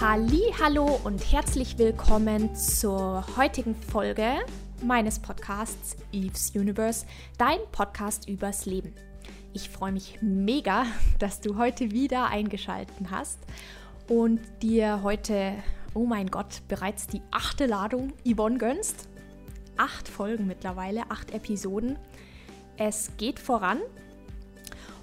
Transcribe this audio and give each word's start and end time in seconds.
Halli, 0.00 0.54
hallo 0.62 1.00
und 1.02 1.32
herzlich 1.32 1.76
willkommen 1.76 2.54
zur 2.54 3.24
heutigen 3.36 3.74
Folge 3.74 4.36
meines 4.80 5.18
Podcasts 5.18 5.96
Eve's 6.12 6.52
Universe, 6.54 7.04
dein 7.36 7.58
Podcast 7.72 8.28
übers 8.28 8.64
Leben. 8.64 8.94
Ich 9.54 9.68
freue 9.68 9.90
mich 9.90 10.20
mega, 10.20 10.86
dass 11.18 11.40
du 11.40 11.58
heute 11.58 11.90
wieder 11.90 12.28
eingeschaltet 12.28 12.94
hast 13.10 13.40
und 14.08 14.38
dir 14.62 15.02
heute, 15.02 15.54
oh 15.94 16.06
mein 16.06 16.28
Gott, 16.28 16.62
bereits 16.68 17.08
die 17.08 17.22
achte 17.32 17.66
Ladung 17.66 18.12
Yvonne 18.24 18.58
gönnst. 18.58 19.08
Acht 19.76 20.06
Folgen 20.06 20.46
mittlerweile, 20.46 21.10
acht 21.10 21.32
Episoden. 21.32 21.98
Es 22.76 23.10
geht 23.16 23.40
voran 23.40 23.80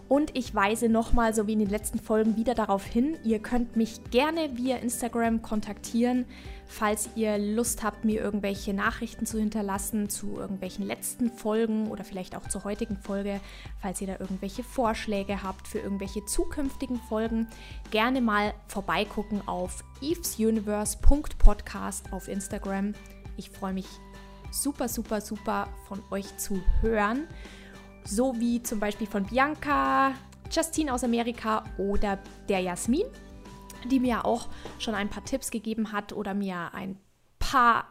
und 0.08 0.38
ich 0.38 0.54
weise 0.54 0.88
nochmal, 0.88 1.34
so 1.34 1.48
wie 1.48 1.54
in 1.54 1.60
den 1.60 1.70
letzten 1.70 2.00
Folgen, 2.00 2.38
wieder 2.38 2.54
darauf 2.54 2.86
hin, 2.86 3.18
ihr 3.24 3.40
könnt 3.40 3.76
mich 3.76 4.00
gerne 4.12 4.56
via 4.56 4.78
Instagram 4.78 5.42
kontaktieren, 5.42 6.26
falls 6.68 7.10
ihr 7.16 7.40
Lust 7.40 7.84
habt, 7.84 8.06
mir 8.06 8.22
irgendwelche 8.22 8.74
Nachrichten 8.74 9.26
zu 9.26 9.40
hinterlassen 9.40 10.10
zu 10.10 10.38
irgendwelchen 10.38 10.86
letzten 10.86 11.32
Folgen 11.32 11.90
oder 11.90 12.04
vielleicht 12.04 12.36
auch 12.36 12.48
zur 12.48 12.66
heutigen 12.66 12.98
Folge, 12.98 13.42
falls 13.80 14.00
ihr 14.00 14.08
da 14.08 14.18
irgendwelche 14.20 14.64
Vorschläge 14.64 15.42
habt 15.42 15.68
für 15.68 15.80
irgendwelche 15.80 16.24
zukünftigen 16.26 17.00
Folgen. 17.10 17.48
Gerne 17.90 18.22
mal 18.22 18.54
vorbeigucken 18.68 19.48
auf 19.48 19.84
evesuniverse.podcast 20.02 22.14
auf 22.14 22.28
Instagram. 22.28 22.94
Ich 23.38 23.50
freue 23.50 23.74
mich 23.74 23.88
super, 24.52 24.88
super, 24.88 25.20
super 25.20 25.68
von 25.88 26.04
euch 26.12 26.38
zu 26.38 26.62
hören 26.82 27.28
so 28.06 28.40
wie 28.40 28.62
zum 28.62 28.80
Beispiel 28.80 29.08
von 29.08 29.26
Bianca, 29.26 30.14
Justine 30.52 30.94
aus 30.94 31.04
Amerika 31.04 31.64
oder 31.78 32.20
der 32.48 32.60
Jasmin, 32.60 33.06
die 33.90 34.00
mir 34.00 34.26
auch 34.26 34.48
schon 34.80 34.96
ein 34.96 35.10
paar 35.10 35.26
Tipps 35.26 35.52
gegeben 35.52 35.92
hat 35.92 36.14
oder 36.14 36.34
mir 36.34 36.74
ein 36.74 36.98
paar 37.40 37.88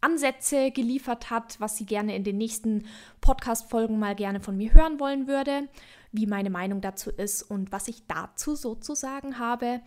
Ansätze 0.00 0.70
geliefert 0.70 1.30
hat, 1.30 1.60
was 1.60 1.76
sie 1.76 1.86
gerne 1.86 2.14
in 2.14 2.24
den 2.24 2.38
nächsten 2.38 2.86
Podcast-Folgen 3.20 3.98
mal 3.98 4.14
gerne 4.14 4.40
von 4.40 4.56
mir 4.56 4.72
hören 4.72 5.00
wollen 5.00 5.26
würde, 5.26 5.68
wie 6.12 6.26
meine 6.26 6.50
Meinung 6.50 6.80
dazu 6.80 7.10
ist 7.10 7.42
und 7.42 7.72
was 7.72 7.88
ich 7.88 8.06
dazu 8.06 8.54
sozusagen 8.54 9.38
habe. 9.38 9.80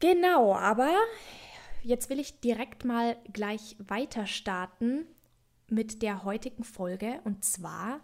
Genau, 0.00 0.54
aber 0.54 0.90
jetzt 1.82 2.10
will 2.10 2.20
ich 2.20 2.40
direkt 2.40 2.84
mal 2.84 3.16
gleich 3.32 3.76
weiter 3.78 4.26
starten 4.26 5.06
mit 5.68 6.02
der 6.02 6.24
heutigen 6.24 6.64
Folge 6.64 7.20
und 7.24 7.44
zwar 7.44 8.00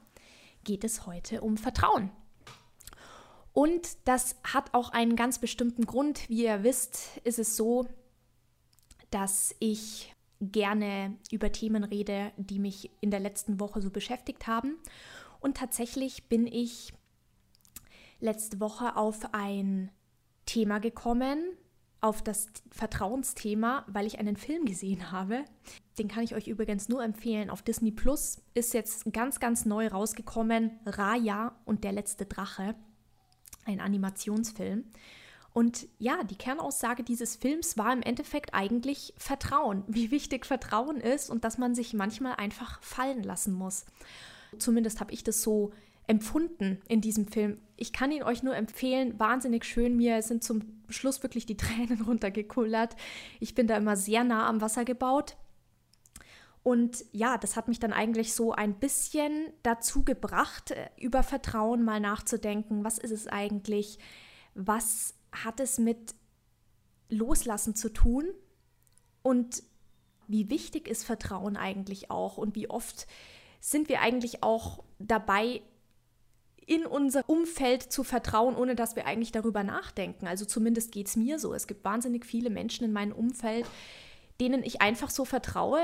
geht 0.64 0.84
es 0.84 1.06
heute 1.06 1.41
um 1.41 1.56
Vertrauen. 1.56 2.10
Und 3.52 3.96
das 4.06 4.36
hat 4.44 4.72
auch 4.72 4.91
einen 4.91 5.16
ganz 5.16 5.38
bestimmten 5.38 5.84
Grund. 5.84 6.28
Wie 6.28 6.44
ihr 6.44 6.62
wisst, 6.62 7.19
ist 7.24 7.38
es 7.38 7.56
so, 7.56 7.86
dass 9.10 9.54
ich 9.58 10.14
gerne 10.41 11.16
über 11.30 11.52
Themen 11.52 11.84
rede, 11.84 12.32
die 12.36 12.58
mich 12.58 12.91
in 13.00 13.10
der 13.10 13.20
letzten 13.20 13.60
Woche 13.60 13.80
so 13.80 13.91
beschäftigt 13.91 14.46
haben. 14.46 14.78
Und 15.41 15.56
tatsächlich 15.56 16.28
bin 16.28 16.46
ich 16.46 16.92
letzte 18.20 18.60
Woche 18.60 18.97
auf 18.97 19.32
ein 19.32 19.91
Thema 20.47 20.78
gekommen, 20.78 21.56
auf 22.03 22.20
das 22.20 22.48
Vertrauensthema, 22.70 23.86
weil 23.86 24.06
ich 24.06 24.19
einen 24.19 24.36
Film 24.36 24.67
gesehen 24.67 25.12
habe. 25.12 25.45
Den 25.98 26.09
kann 26.09 26.25
ich 26.25 26.34
euch 26.34 26.48
übrigens 26.48 26.89
nur 26.89 27.03
empfehlen. 27.03 27.48
Auf 27.48 27.62
Disney 27.62 27.92
Plus 27.92 28.42
ist 28.55 28.75
jetzt 28.75 29.11
ganz, 29.12 29.39
ganz 29.41 29.64
neu 29.64 29.86
rausgekommen. 29.86 30.81
Raya 30.84 31.55
und 31.64 31.84
der 31.84 31.92
letzte 31.92 32.27
Drache. 32.27 32.75
Ein 33.64 33.81
Animationsfilm. 33.81 34.84
Und 35.54 35.87
ja, 35.99 36.25
die 36.25 36.37
Kernaussage 36.37 37.04
dieses 37.04 37.37
Films 37.37 37.78
war 37.78 37.93
im 37.93 38.03
Endeffekt 38.03 38.53
eigentlich 38.53 39.15
Vertrauen. 39.16 39.84
Wie 39.87 40.10
wichtig 40.10 40.44
Vertrauen 40.44 40.97
ist 40.97 41.31
und 41.31 41.44
dass 41.44 41.56
man 41.56 41.76
sich 41.76 41.94
manchmal 41.94 42.34
einfach 42.34 42.82
fallen 42.82 43.22
lassen 43.22 43.53
muss. 43.53 43.84
Zumindest 44.59 45.00
habe 45.00 45.12
ich 45.12 45.22
das 45.22 45.43
so 45.43 45.72
empfunden 46.06 46.80
in 46.88 47.00
diesem 47.00 47.26
Film. 47.28 47.58
Ich 47.76 47.92
kann 47.92 48.12
ihn 48.12 48.22
euch 48.22 48.42
nur 48.42 48.56
empfehlen, 48.56 49.18
wahnsinnig 49.18 49.64
schön. 49.64 49.96
Mir 49.96 50.22
sind 50.22 50.42
zum 50.44 50.62
Schluss 50.88 51.22
wirklich 51.22 51.46
die 51.46 51.56
Tränen 51.58 52.02
runtergekullert. 52.02 52.96
Ich 53.40 53.54
bin 53.54 53.66
da 53.66 53.76
immer 53.76 53.96
sehr 53.96 54.24
nah 54.24 54.48
am 54.48 54.60
Wasser 54.60 54.84
gebaut. 54.84 55.36
Und 56.62 57.04
ja, 57.10 57.38
das 57.38 57.56
hat 57.56 57.66
mich 57.66 57.80
dann 57.80 57.92
eigentlich 57.92 58.34
so 58.34 58.52
ein 58.52 58.74
bisschen 58.74 59.52
dazu 59.64 60.04
gebracht, 60.04 60.70
äh, 60.70 60.90
über 60.96 61.22
Vertrauen 61.22 61.82
mal 61.82 61.98
nachzudenken. 61.98 62.84
Was 62.84 62.98
ist 62.98 63.10
es 63.10 63.26
eigentlich? 63.26 63.98
Was 64.54 65.14
hat 65.32 65.58
es 65.58 65.78
mit 65.78 66.14
Loslassen 67.08 67.74
zu 67.74 67.92
tun? 67.92 68.26
Und 69.22 69.62
wie 70.28 70.50
wichtig 70.50 70.88
ist 70.88 71.04
Vertrauen 71.04 71.56
eigentlich 71.56 72.10
auch? 72.10 72.38
Und 72.38 72.54
wie 72.54 72.70
oft 72.70 73.06
sind 73.60 73.88
wir 73.88 74.00
eigentlich 74.00 74.42
auch 74.42 74.84
dabei, 74.98 75.62
in 76.67 76.87
unser 76.87 77.28
Umfeld 77.28 77.83
zu 77.83 78.05
vertrauen, 78.05 78.56
ohne 78.56 78.75
dass 78.75 78.97
wir 78.97 79.06
eigentlich 79.06 79.33
darüber 79.33 79.65
nachdenken. 79.65 80.27
Also 80.27 80.45
zumindest 80.45 80.93
geht 80.93 81.09
es 81.09 81.17
mir 81.17 81.39
so. 81.39 81.55
Es 81.55 81.67
gibt 81.67 81.84
wahnsinnig 81.84 82.25
viele 82.25 82.50
Menschen 82.50 82.84
in 82.84 82.93
meinem 82.93 83.12
Umfeld, 83.12 83.67
denen 84.41 84.62
ich 84.62 84.81
einfach 84.81 85.11
so 85.11 85.25
vertraue, 85.25 85.81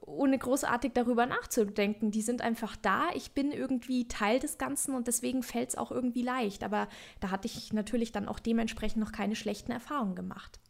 ohne 0.00 0.38
großartig 0.38 0.92
darüber 0.92 1.26
nachzudenken. 1.26 2.10
Die 2.10 2.22
sind 2.22 2.42
einfach 2.42 2.76
da. 2.76 3.08
Ich 3.14 3.32
bin 3.32 3.52
irgendwie 3.52 4.08
Teil 4.08 4.38
des 4.38 4.58
Ganzen 4.58 4.94
und 4.94 5.06
deswegen 5.06 5.42
fällt 5.42 5.70
es 5.70 5.78
auch 5.78 5.90
irgendwie 5.90 6.22
leicht. 6.22 6.62
Aber 6.62 6.88
da 7.20 7.30
hatte 7.30 7.46
ich 7.46 7.72
natürlich 7.72 8.12
dann 8.12 8.28
auch 8.28 8.38
dementsprechend 8.38 9.02
noch 9.02 9.12
keine 9.12 9.36
schlechten 9.36 9.72
Erfahrungen 9.72 10.14
gemacht. 10.14 10.60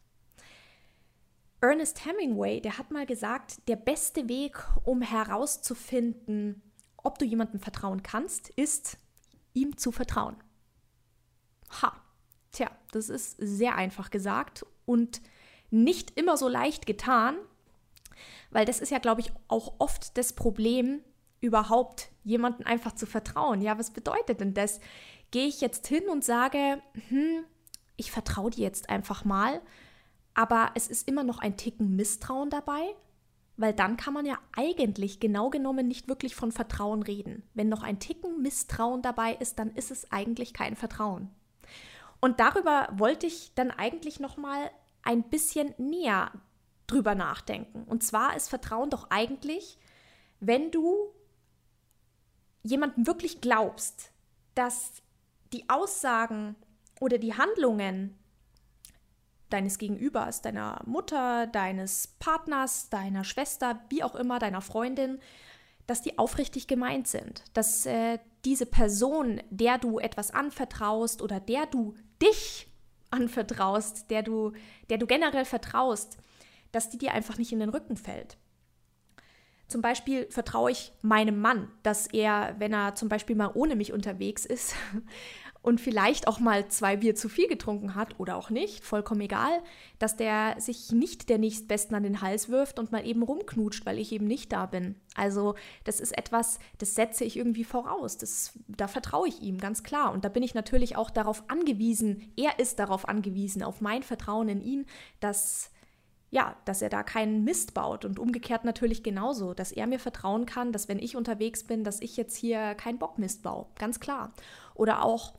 Ernest 1.61 2.05
Hemingway, 2.05 2.61
der 2.61 2.77
hat 2.77 2.91
mal 2.91 3.05
gesagt, 3.05 3.67
der 3.67 3.75
beste 3.75 4.29
Weg, 4.29 4.57
um 4.83 5.01
herauszufinden, 5.01 6.61
ob 6.97 7.17
du 7.17 7.25
jemandem 7.25 7.59
vertrauen 7.59 8.03
kannst, 8.03 8.49
ist, 8.49 8.97
ihm 9.55 9.77
zu 9.77 9.91
vertrauen. 9.91 10.35
Ha, 11.81 11.99
tja, 12.51 12.69
das 12.91 13.09
ist 13.09 13.37
sehr 13.39 13.75
einfach 13.75 14.11
gesagt 14.11 14.65
und 14.85 15.21
nicht 15.71 16.17
immer 16.17 16.37
so 16.37 16.47
leicht 16.47 16.85
getan, 16.85 17.35
weil 18.51 18.65
das 18.65 18.79
ist 18.79 18.91
ja, 18.91 18.99
glaube 18.99 19.21
ich, 19.21 19.31
auch 19.47 19.73
oft 19.79 20.17
das 20.17 20.33
Problem, 20.33 21.01
überhaupt 21.41 22.09
jemanden 22.23 22.63
einfach 22.63 22.93
zu 22.93 23.05
vertrauen. 23.05 23.61
Ja, 23.61 23.77
was 23.77 23.91
bedeutet 23.91 24.39
denn 24.39 24.53
das? 24.53 24.79
Gehe 25.31 25.47
ich 25.47 25.61
jetzt 25.61 25.87
hin 25.87 26.07
und 26.09 26.23
sage, 26.23 26.81
hm, 27.09 27.43
ich 27.97 28.11
vertraue 28.11 28.51
dir 28.51 28.63
jetzt 28.63 28.89
einfach 28.89 29.25
mal, 29.25 29.61
aber 30.33 30.71
es 30.75 30.87
ist 30.87 31.07
immer 31.07 31.23
noch 31.23 31.39
ein 31.39 31.57
Ticken 31.57 31.95
Misstrauen 31.95 32.49
dabei? 32.49 32.95
Weil 33.57 33.73
dann 33.73 33.95
kann 33.97 34.13
man 34.13 34.25
ja 34.25 34.37
eigentlich 34.55 35.19
genau 35.19 35.49
genommen 35.49 35.87
nicht 35.87 36.07
wirklich 36.07 36.35
von 36.35 36.51
Vertrauen 36.51 37.03
reden. 37.03 37.43
Wenn 37.53 37.69
noch 37.69 37.83
ein 37.83 37.99
Ticken 37.99 38.41
Misstrauen 38.41 39.01
dabei 39.01 39.35
ist, 39.35 39.59
dann 39.59 39.73
ist 39.75 39.91
es 39.91 40.11
eigentlich 40.11 40.53
kein 40.53 40.75
Vertrauen. 40.75 41.29
Und 42.19 42.39
darüber 42.39 42.89
wollte 42.93 43.27
ich 43.27 43.53
dann 43.55 43.71
eigentlich 43.71 44.19
noch 44.19 44.37
mal 44.37 44.71
ein 45.03 45.23
bisschen 45.23 45.73
näher 45.77 46.31
drüber 46.87 47.15
nachdenken. 47.15 47.83
Und 47.83 48.03
zwar 48.03 48.35
ist 48.35 48.49
Vertrauen 48.49 48.89
doch 48.89 49.09
eigentlich, 49.09 49.77
wenn 50.39 50.71
du 50.71 51.13
jemandem 52.63 53.07
wirklich 53.07 53.41
glaubst, 53.41 54.11
dass 54.55 55.03
die 55.53 55.69
Aussagen 55.69 56.55
oder 56.99 57.17
die 57.17 57.35
Handlungen 57.35 58.17
deines 59.55 59.77
Gegenübers, 59.77 60.41
deiner 60.41 60.81
Mutter, 60.85 61.47
deines 61.47 62.07
Partners, 62.19 62.89
deiner 62.89 63.23
Schwester, 63.23 63.81
wie 63.89 64.03
auch 64.03 64.15
immer, 64.15 64.37
deiner 64.37 64.61
Freundin, 64.61 65.19
dass 65.87 66.01
die 66.01 66.17
aufrichtig 66.17 66.67
gemeint 66.67 67.07
sind, 67.07 67.43
dass 67.53 67.85
äh, 67.85 68.19
diese 68.43 68.65
Person, 68.65 69.41
der 69.49 69.77
du 69.77 69.99
etwas 69.99 70.31
anvertraust 70.31 71.21
oder 71.21 71.39
der 71.39 71.67
du 71.67 71.95
dich 72.21 72.67
anvertraust, 73.11 74.09
der 74.11 74.23
du, 74.23 74.51
der 74.89 74.97
du 74.97 75.07
generell 75.07 75.45
vertraust, 75.45 76.17
dass 76.71 76.89
die 76.89 76.97
dir 76.97 77.13
einfach 77.13 77.37
nicht 77.37 77.53
in 77.53 77.59
den 77.59 77.69
Rücken 77.69 77.95
fällt. 77.95 78.37
Zum 79.67 79.81
Beispiel 79.81 80.27
vertraue 80.29 80.71
ich 80.71 80.91
meinem 81.01 81.39
Mann, 81.39 81.71
dass 81.81 82.07
er, 82.07 82.55
wenn 82.59 82.73
er 82.73 82.95
zum 82.95 83.09
Beispiel 83.09 83.35
mal 83.35 83.51
ohne 83.53 83.75
mich 83.75 83.93
unterwegs 83.93 84.45
ist, 84.45 84.75
und 85.65 85.81
vielleicht 85.81 86.27
auch 86.27 86.39
mal 86.39 86.67
zwei 86.67 86.95
Bier 86.95 87.15
zu 87.15 87.27
viel 87.27 87.47
getrunken 87.47 87.95
hat 87.95 88.19
oder 88.19 88.35
auch 88.35 88.51
nicht, 88.51 88.83
vollkommen 88.83 89.21
egal, 89.21 89.63
dass 89.97 90.15
der 90.15 90.55
sich 90.59 90.91
nicht 90.91 91.27
der 91.27 91.39
nächstbesten 91.39 91.95
an 91.95 92.03
den 92.03 92.21
Hals 92.21 92.49
wirft 92.49 92.77
und 92.77 92.91
mal 92.91 93.03
eben 93.03 93.23
rumknutscht, 93.23 93.83
weil 93.83 93.97
ich 93.97 94.11
eben 94.11 94.27
nicht 94.27 94.53
da 94.53 94.67
bin. 94.67 94.93
Also 95.15 95.55
das 95.83 95.99
ist 95.99 96.15
etwas, 96.15 96.59
das 96.77 96.93
setze 96.93 97.23
ich 97.23 97.35
irgendwie 97.35 97.63
voraus. 97.63 98.15
Das, 98.17 98.51
da 98.67 98.87
vertraue 98.87 99.27
ich 99.27 99.41
ihm, 99.41 99.57
ganz 99.57 99.81
klar. 99.81 100.13
Und 100.13 100.23
da 100.23 100.29
bin 100.29 100.43
ich 100.43 100.53
natürlich 100.53 100.97
auch 100.97 101.09
darauf 101.09 101.43
angewiesen, 101.47 102.31
er 102.37 102.59
ist 102.59 102.77
darauf 102.77 103.09
angewiesen, 103.09 103.63
auf 103.63 103.81
mein 103.81 104.03
Vertrauen 104.03 104.49
in 104.49 104.61
ihn, 104.61 104.85
dass 105.19 105.71
ja, 106.29 106.55
dass 106.65 106.81
er 106.81 106.89
da 106.89 107.01
keinen 107.01 107.43
Mist 107.43 107.73
baut 107.73 108.03
und 108.03 108.19
umgekehrt 108.19 108.65
natürlich 108.65 109.03
genauso, 109.03 109.53
dass 109.53 109.71
er 109.71 109.87
mir 109.87 109.99
vertrauen 109.99 110.45
kann, 110.45 110.73
dass 110.73 110.89
wenn 110.89 110.99
ich 110.99 111.15
unterwegs 111.15 111.63
bin, 111.63 111.83
dass 111.83 112.01
ich 112.01 112.17
jetzt 112.17 112.35
hier 112.35 112.75
keinen 112.75 112.99
Bockmist 112.99 113.41
baue, 113.41 113.67
ganz 113.79 113.99
klar. 114.01 114.33
Oder 114.73 115.05
auch 115.05 115.33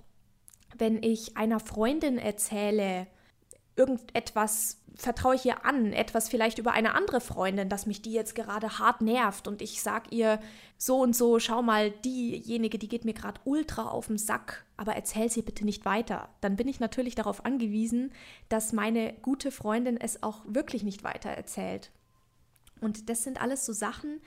wenn 0.78 1.02
ich 1.02 1.36
einer 1.36 1.60
Freundin 1.60 2.18
erzähle, 2.18 3.06
irgendetwas 3.76 4.78
vertraue 4.96 5.34
ich 5.34 5.44
ihr 5.44 5.64
an, 5.66 5.92
etwas 5.92 6.28
vielleicht 6.28 6.58
über 6.58 6.72
eine 6.72 6.94
andere 6.94 7.20
Freundin, 7.20 7.68
dass 7.68 7.86
mich 7.86 8.00
die 8.00 8.12
jetzt 8.12 8.34
gerade 8.34 8.78
hart 8.78 9.02
nervt 9.02 9.46
und 9.46 9.60
ich 9.60 9.82
sag 9.82 10.10
ihr 10.10 10.40
so 10.78 10.98
und 11.00 11.14
so, 11.14 11.38
schau 11.38 11.62
mal, 11.62 11.90
diejenige, 11.90 12.78
die 12.78 12.88
geht 12.88 13.04
mir 13.04 13.12
gerade 13.12 13.40
ultra 13.44 13.84
auf 13.84 14.06
den 14.06 14.16
Sack, 14.16 14.64
aber 14.78 14.94
erzähl 14.96 15.30
sie 15.30 15.42
bitte 15.42 15.66
nicht 15.66 15.84
weiter. 15.84 16.30
Dann 16.40 16.56
bin 16.56 16.66
ich 16.66 16.80
natürlich 16.80 17.14
darauf 17.14 17.44
angewiesen, 17.44 18.12
dass 18.48 18.72
meine 18.72 19.12
gute 19.20 19.50
Freundin 19.50 19.98
es 19.98 20.22
auch 20.22 20.40
wirklich 20.46 20.82
nicht 20.82 21.04
weiter 21.04 21.30
erzählt. 21.30 21.90
Und 22.80 23.10
das 23.10 23.22
sind 23.22 23.40
alles 23.40 23.66
so 23.66 23.74
Sachen, 23.74 24.20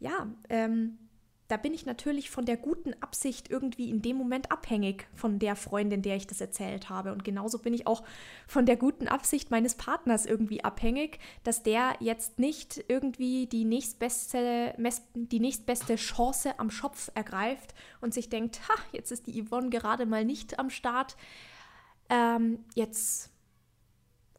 ja, 0.00 0.26
ähm, 0.48 0.98
da 1.48 1.56
bin 1.56 1.74
ich 1.74 1.86
natürlich 1.86 2.30
von 2.30 2.44
der 2.44 2.56
guten 2.56 2.94
Absicht 3.00 3.50
irgendwie 3.50 3.88
in 3.88 4.02
dem 4.02 4.16
Moment 4.16 4.50
abhängig 4.50 5.06
von 5.14 5.38
der 5.38 5.54
Freundin, 5.54 6.02
der 6.02 6.16
ich 6.16 6.26
das 6.26 6.40
erzählt 6.40 6.90
habe. 6.90 7.12
Und 7.12 7.24
genauso 7.24 7.58
bin 7.58 7.72
ich 7.72 7.86
auch 7.86 8.02
von 8.48 8.66
der 8.66 8.76
guten 8.76 9.06
Absicht 9.06 9.50
meines 9.50 9.76
Partners 9.76 10.26
irgendwie 10.26 10.64
abhängig, 10.64 11.20
dass 11.44 11.62
der 11.62 11.96
jetzt 12.00 12.38
nicht 12.38 12.84
irgendwie 12.88 13.46
die 13.46 13.64
nächstbeste, 13.64 14.74
die 15.14 15.40
nächstbeste 15.40 15.96
Chance 15.96 16.58
am 16.58 16.70
Schopf 16.70 17.10
ergreift 17.14 17.74
und 18.00 18.12
sich 18.12 18.28
denkt, 18.28 18.60
ha, 18.68 18.74
jetzt 18.92 19.12
ist 19.12 19.26
die 19.26 19.44
Yvonne 19.44 19.70
gerade 19.70 20.04
mal 20.04 20.24
nicht 20.24 20.58
am 20.58 20.70
Start. 20.70 21.16
Ähm, 22.08 22.64
jetzt 22.74 23.30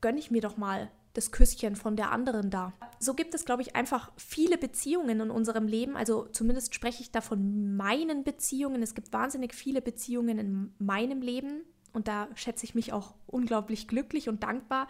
gönne 0.01 0.19
ich 0.19 0.29
mir 0.29 0.41
doch 0.41 0.57
mal 0.57 0.91
das 1.17 1.31
Küsschen 1.31 1.75
von 1.75 1.95
der 1.95 2.11
anderen 2.11 2.51
da. 2.51 2.73
So 2.99 3.15
gibt 3.15 3.33
es, 3.33 3.43
glaube 3.43 3.63
ich, 3.63 3.75
einfach 3.75 4.11
viele 4.17 4.57
Beziehungen 4.57 5.19
in 5.19 5.31
unserem 5.31 5.67
Leben. 5.67 5.97
Also 5.97 6.27
zumindest 6.27 6.75
spreche 6.75 7.01
ich 7.01 7.11
da 7.11 7.21
von 7.21 7.75
meinen 7.75 8.23
Beziehungen. 8.23 8.83
Es 8.83 8.93
gibt 8.93 9.11
wahnsinnig 9.11 9.55
viele 9.55 9.81
Beziehungen 9.81 10.37
in 10.37 10.75
meinem 10.77 11.21
Leben 11.21 11.63
und 11.91 12.07
da 12.07 12.27
schätze 12.35 12.65
ich 12.65 12.75
mich 12.75 12.93
auch 12.93 13.15
unglaublich 13.25 13.87
glücklich 13.87 14.29
und 14.29 14.43
dankbar, 14.43 14.87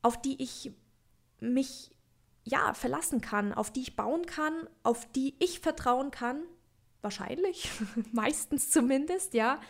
auf 0.00 0.20
die 0.22 0.40
ich 0.40 0.72
mich 1.40 1.90
ja 2.44 2.72
verlassen 2.74 3.20
kann, 3.20 3.52
auf 3.52 3.72
die 3.72 3.82
ich 3.82 3.96
bauen 3.96 4.26
kann, 4.26 4.54
auf 4.84 5.10
die 5.10 5.34
ich 5.40 5.58
vertrauen 5.58 6.12
kann. 6.12 6.44
Wahrscheinlich, 7.00 7.68
meistens 8.12 8.70
zumindest, 8.70 9.34
ja. 9.34 9.60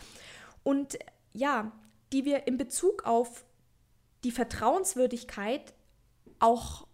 Und 0.63 0.99
ja, 1.33 1.73
die 2.13 2.27
wir 2.27 2.47
in 2.47 2.59
Bezug 2.59 3.05
auf 3.05 3.47
die 4.25 4.31
Vertrauenswürdigkeit 4.31 5.75
auch 6.39 6.87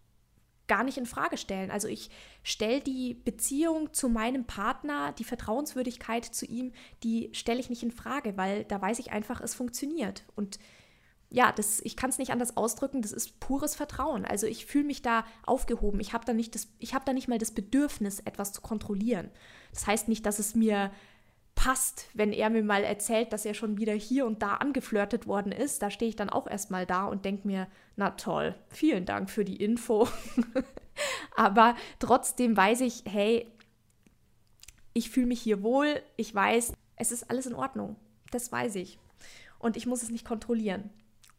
gar 0.68 0.84
nicht 0.84 0.98
in 0.98 1.06
Frage 1.06 1.38
stellen. 1.38 1.70
Also 1.70 1.88
ich 1.88 2.10
stelle 2.42 2.80
die 2.80 3.14
Beziehung 3.14 3.92
zu 3.92 4.08
meinem 4.08 4.44
Partner, 4.44 5.12
die 5.12 5.24
Vertrauenswürdigkeit 5.24 6.24
zu 6.24 6.46
ihm, 6.46 6.72
die 7.02 7.30
stelle 7.32 7.58
ich 7.58 7.70
nicht 7.70 7.82
in 7.82 7.90
Frage, 7.90 8.36
weil 8.36 8.64
da 8.64 8.80
weiß 8.80 8.98
ich 8.98 9.10
einfach, 9.10 9.40
es 9.40 9.54
funktioniert. 9.54 10.24
Und 10.36 10.58
ja, 11.30 11.52
das, 11.52 11.80
ich 11.80 11.96
kann 11.96 12.10
es 12.10 12.18
nicht 12.18 12.30
anders 12.30 12.56
ausdrücken, 12.56 13.02
das 13.02 13.12
ist 13.12 13.40
pures 13.40 13.74
Vertrauen. 13.74 14.24
Also 14.24 14.46
ich 14.46 14.66
fühle 14.66 14.84
mich 14.84 15.02
da 15.02 15.24
aufgehoben. 15.44 16.00
Ich 16.00 16.12
habe 16.12 16.24
da, 16.24 16.32
hab 16.34 17.04
da 17.04 17.12
nicht 17.12 17.28
mal 17.28 17.38
das 17.38 17.50
Bedürfnis, 17.50 18.20
etwas 18.20 18.52
zu 18.52 18.60
kontrollieren. 18.60 19.30
Das 19.72 19.86
heißt 19.86 20.08
nicht, 20.08 20.24
dass 20.24 20.38
es 20.38 20.54
mir 20.54 20.90
passt, 21.58 22.08
wenn 22.14 22.32
er 22.32 22.50
mir 22.50 22.62
mal 22.62 22.84
erzählt, 22.84 23.32
dass 23.32 23.44
er 23.44 23.52
schon 23.52 23.78
wieder 23.78 23.92
hier 23.92 24.26
und 24.26 24.42
da 24.42 24.54
angeflirtet 24.54 25.26
worden 25.26 25.50
ist. 25.50 25.82
Da 25.82 25.90
stehe 25.90 26.08
ich 26.08 26.14
dann 26.14 26.30
auch 26.30 26.46
erstmal 26.46 26.86
da 26.86 27.06
und 27.06 27.24
denke 27.24 27.48
mir, 27.48 27.66
na 27.96 28.10
toll, 28.10 28.54
vielen 28.68 29.04
Dank 29.06 29.28
für 29.28 29.44
die 29.44 29.56
Info. 29.56 30.06
Aber 31.36 31.74
trotzdem 31.98 32.56
weiß 32.56 32.82
ich, 32.82 33.02
hey, 33.06 33.50
ich 34.92 35.10
fühle 35.10 35.26
mich 35.26 35.40
hier 35.40 35.64
wohl, 35.64 36.00
ich 36.16 36.32
weiß, 36.32 36.74
es 36.94 37.10
ist 37.10 37.28
alles 37.28 37.46
in 37.46 37.56
Ordnung. 37.56 37.96
Das 38.30 38.52
weiß 38.52 38.76
ich. 38.76 39.00
Und 39.58 39.76
ich 39.76 39.86
muss 39.86 40.04
es 40.04 40.10
nicht 40.10 40.24
kontrollieren. 40.24 40.90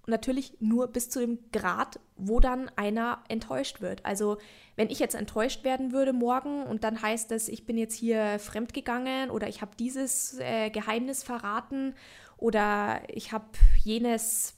Natürlich 0.10 0.58
nur 0.60 0.88
bis 0.88 1.10
zu 1.10 1.20
dem 1.20 1.40
Grad, 1.52 2.00
wo 2.18 2.40
dann 2.40 2.70
einer 2.76 3.24
enttäuscht 3.30 3.82
wird. 3.82 4.06
Also 4.06 4.38
wenn 4.76 4.90
ich 4.90 5.00
jetzt 5.00 5.16
enttäuscht 5.16 5.64
werden 5.64 5.92
würde 5.92 6.14
morgen 6.14 6.64
und 6.64 6.84
dann 6.84 7.02
heißt 7.02 7.32
es, 7.32 7.48
ich 7.48 7.66
bin 7.66 7.78
jetzt 7.78 7.96
hier 7.96 8.40
fremdgegangen 8.40 9.30
oder 9.30 9.48
ich 9.48 9.62
habe 9.62 9.72
dieses 9.78 10.40
äh, 10.40 10.70
Geheimnis 10.70 11.24
verraten 11.24 11.94
oder 12.38 13.02
ich 13.08 13.32
habe 13.32 13.46
jenes, 13.84 14.56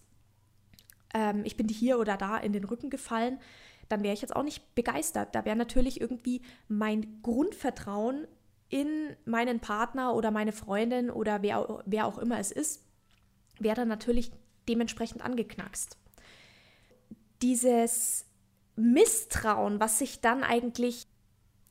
ähm, 1.14 1.42
ich 1.44 1.58
bin 1.58 1.68
hier 1.68 2.00
oder 2.00 2.18
da 2.18 2.38
in 2.38 2.54
den 2.54 2.64
Rücken 2.64 2.90
gefallen, 2.90 3.40
dann 3.90 4.04
wäre 4.04 4.14
ich 4.14 4.22
jetzt 4.22 4.36
auch 4.36 4.44
nicht 4.44 4.74
begeistert. 4.76 5.36
Da 5.36 5.46
wäre 5.46 5.56
natürlich 5.56 6.00
irgendwie 6.00 6.42
mein 6.68 7.22
Grundvertrauen 7.24 8.28
in 8.70 9.16
meinen 9.26 9.60
Partner 9.60 10.16
oder 10.16 10.32
meine 10.32 10.54
Freundin 10.54 11.10
oder 11.10 11.42
wer, 11.42 11.84
wer 11.86 12.06
auch 12.06 12.18
immer 12.18 12.40
es 12.40 12.52
ist, 12.52 12.86
wäre 13.60 13.76
dann 13.76 13.90
natürlich 13.90 14.32
dementsprechend 14.72 15.22
angeknackst. 15.22 15.98
Dieses 17.42 18.26
Misstrauen, 18.78 19.82
was 19.82 20.00
sich 20.00 20.22
dann 20.22 20.44
eigentlich 20.44 21.08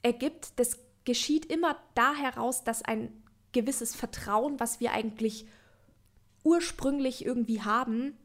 ergibt, 0.03 0.59
das 0.59 0.79
geschieht 1.05 1.47
immer 1.47 1.77
da 1.95 2.15
heraus, 2.15 2.63
dass 2.63 2.83
ein 2.83 3.11
gewisses 3.53 3.97
Vertrauen, 3.97 4.61
was 4.61 4.81
wir 4.81 4.93
eigentlich 4.93 5.47
ursprünglich 6.45 7.25
irgendwie 7.25 7.63
haben, 7.63 8.17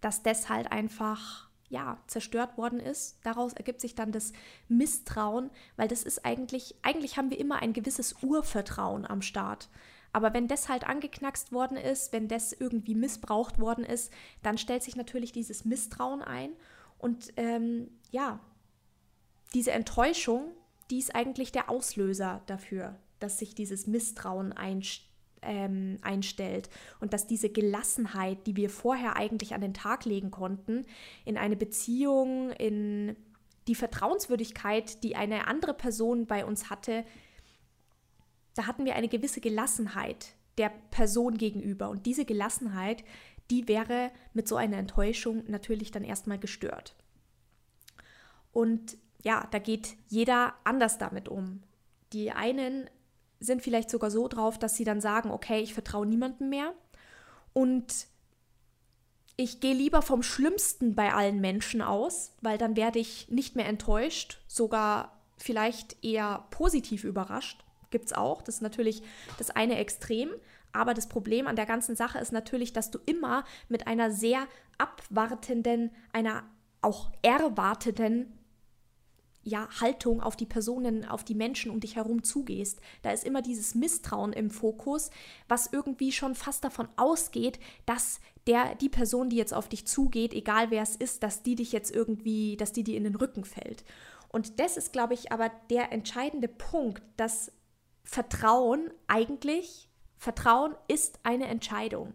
dass 0.00 0.22
das 0.22 0.48
halt 0.48 0.72
einfach 0.72 1.48
ja, 1.68 1.98
zerstört 2.06 2.58
worden 2.58 2.80
ist. 2.80 3.18
Daraus 3.22 3.54
ergibt 3.54 3.80
sich 3.80 3.94
dann 3.94 4.12
das 4.12 4.32
Misstrauen, 4.68 5.50
weil 5.76 5.88
das 5.88 6.02
ist 6.02 6.24
eigentlich, 6.24 6.74
eigentlich 6.82 7.16
haben 7.16 7.30
wir 7.30 7.38
immer 7.38 7.62
ein 7.62 7.72
gewisses 7.72 8.16
Urvertrauen 8.22 9.06
am 9.06 9.22
Start. 9.22 9.70
Aber 10.12 10.34
wenn 10.34 10.48
das 10.48 10.68
halt 10.68 10.86
angeknackst 10.86 11.52
worden 11.52 11.76
ist, 11.76 12.12
wenn 12.12 12.28
das 12.28 12.52
irgendwie 12.52 12.94
missbraucht 12.94 13.58
worden 13.58 13.84
ist, 13.84 14.12
dann 14.42 14.58
stellt 14.58 14.82
sich 14.82 14.96
natürlich 14.96 15.32
dieses 15.32 15.64
Misstrauen 15.64 16.22
ein. 16.22 16.50
Und 16.98 17.32
ähm, 17.36 17.90
ja, 18.10 18.40
diese 19.54 19.72
Enttäuschung, 19.72 20.52
die 20.90 20.98
ist 20.98 21.14
eigentlich 21.14 21.52
der 21.52 21.70
Auslöser 21.70 22.42
dafür, 22.46 22.96
dass 23.20 23.38
sich 23.38 23.54
dieses 23.54 23.86
Misstrauen 23.86 24.52
einstellt 24.52 25.08
ähm, 25.42 25.98
einstellt 26.02 26.70
und 27.00 27.12
dass 27.12 27.26
diese 27.26 27.50
Gelassenheit, 27.50 28.46
die 28.46 28.56
wir 28.56 28.70
vorher 28.70 29.16
eigentlich 29.16 29.54
an 29.54 29.60
den 29.60 29.74
Tag 29.74 30.04
legen 30.04 30.30
konnten, 30.30 30.86
in 31.24 31.36
eine 31.36 31.56
Beziehung, 31.56 32.52
in 32.52 33.16
die 33.66 33.74
Vertrauenswürdigkeit, 33.74 35.02
die 35.02 35.16
eine 35.16 35.46
andere 35.46 35.74
Person 35.74 36.26
bei 36.26 36.44
uns 36.44 36.70
hatte, 36.70 37.04
da 38.54 38.66
hatten 38.66 38.84
wir 38.84 38.94
eine 38.94 39.08
gewisse 39.08 39.40
Gelassenheit 39.40 40.34
der 40.58 40.70
Person 40.90 41.38
gegenüber. 41.38 41.88
Und 41.88 42.06
diese 42.06 42.24
Gelassenheit, 42.24 43.04
die 43.50 43.68
wäre 43.68 44.10
mit 44.34 44.48
so 44.48 44.56
einer 44.56 44.76
Enttäuschung 44.76 45.44
natürlich 45.48 45.90
dann 45.90 46.04
erstmal 46.04 46.38
gestört. 46.38 46.94
Und 48.52 48.96
ja, 49.22 49.46
da 49.50 49.58
geht 49.58 49.96
jeder 50.08 50.54
anders 50.64 50.98
damit 50.98 51.28
um. 51.28 51.62
Die 52.12 52.32
einen 52.32 52.90
sind 53.40 53.62
vielleicht 53.62 53.90
sogar 53.90 54.10
so 54.10 54.28
drauf, 54.28 54.58
dass 54.58 54.76
sie 54.76 54.84
dann 54.84 55.00
sagen, 55.00 55.30
okay, 55.30 55.60
ich 55.60 55.74
vertraue 55.74 56.06
niemandem 56.06 56.50
mehr 56.50 56.74
und 57.52 58.06
ich 59.36 59.60
gehe 59.60 59.74
lieber 59.74 60.02
vom 60.02 60.22
Schlimmsten 60.22 60.94
bei 60.94 61.12
allen 61.14 61.40
Menschen 61.40 61.82
aus, 61.82 62.34
weil 62.42 62.58
dann 62.58 62.76
werde 62.76 62.98
ich 62.98 63.28
nicht 63.28 63.56
mehr 63.56 63.66
enttäuscht, 63.66 64.42
sogar 64.46 65.20
vielleicht 65.38 66.04
eher 66.04 66.46
positiv 66.50 67.04
überrascht 67.04 67.64
gibt 67.92 68.06
es 68.06 68.12
auch. 68.12 68.42
Das 68.42 68.56
ist 68.56 68.62
natürlich 68.62 69.02
das 69.38 69.50
eine 69.50 69.78
Extrem. 69.78 70.30
Aber 70.72 70.94
das 70.94 71.08
Problem 71.08 71.46
an 71.46 71.56
der 71.56 71.66
ganzen 71.66 71.96
Sache 71.96 72.18
ist 72.18 72.32
natürlich, 72.32 72.72
dass 72.72 72.90
du 72.90 72.98
immer 73.06 73.44
mit 73.68 73.86
einer 73.86 74.10
sehr 74.10 74.46
abwartenden, 74.78 75.90
einer 76.12 76.44
auch 76.80 77.10
erwarteten 77.22 78.38
ja, 79.44 79.68
Haltung 79.80 80.20
auf 80.20 80.36
die 80.36 80.46
Personen, 80.46 81.04
auf 81.04 81.24
die 81.24 81.34
Menschen 81.34 81.70
um 81.70 81.80
dich 81.80 81.96
herum 81.96 82.22
zugehst. 82.22 82.80
Da 83.02 83.10
ist 83.10 83.24
immer 83.24 83.42
dieses 83.42 83.74
Misstrauen 83.74 84.32
im 84.32 84.50
Fokus, 84.50 85.10
was 85.48 85.68
irgendwie 85.72 86.12
schon 86.12 86.34
fast 86.34 86.64
davon 86.64 86.88
ausgeht, 86.96 87.58
dass 87.84 88.20
der, 88.46 88.74
die 88.76 88.88
Person, 88.88 89.30
die 89.30 89.36
jetzt 89.36 89.54
auf 89.54 89.68
dich 89.68 89.86
zugeht, 89.86 90.32
egal 90.32 90.70
wer 90.70 90.82
es 90.82 90.96
ist, 90.96 91.22
dass 91.22 91.42
die 91.42 91.56
dich 91.56 91.72
jetzt 91.72 91.94
irgendwie, 91.94 92.56
dass 92.56 92.72
die 92.72 92.84
dir 92.84 92.96
in 92.96 93.04
den 93.04 93.16
Rücken 93.16 93.44
fällt. 93.44 93.84
Und 94.28 94.60
das 94.60 94.76
ist, 94.76 94.92
glaube 94.92 95.14
ich, 95.14 95.32
aber 95.32 95.50
der 95.70 95.92
entscheidende 95.92 96.48
Punkt, 96.48 97.02
dass 97.16 97.52
Vertrauen 98.04 98.90
eigentlich, 99.06 99.88
Vertrauen 100.16 100.74
ist 100.88 101.20
eine 101.22 101.46
Entscheidung. 101.46 102.14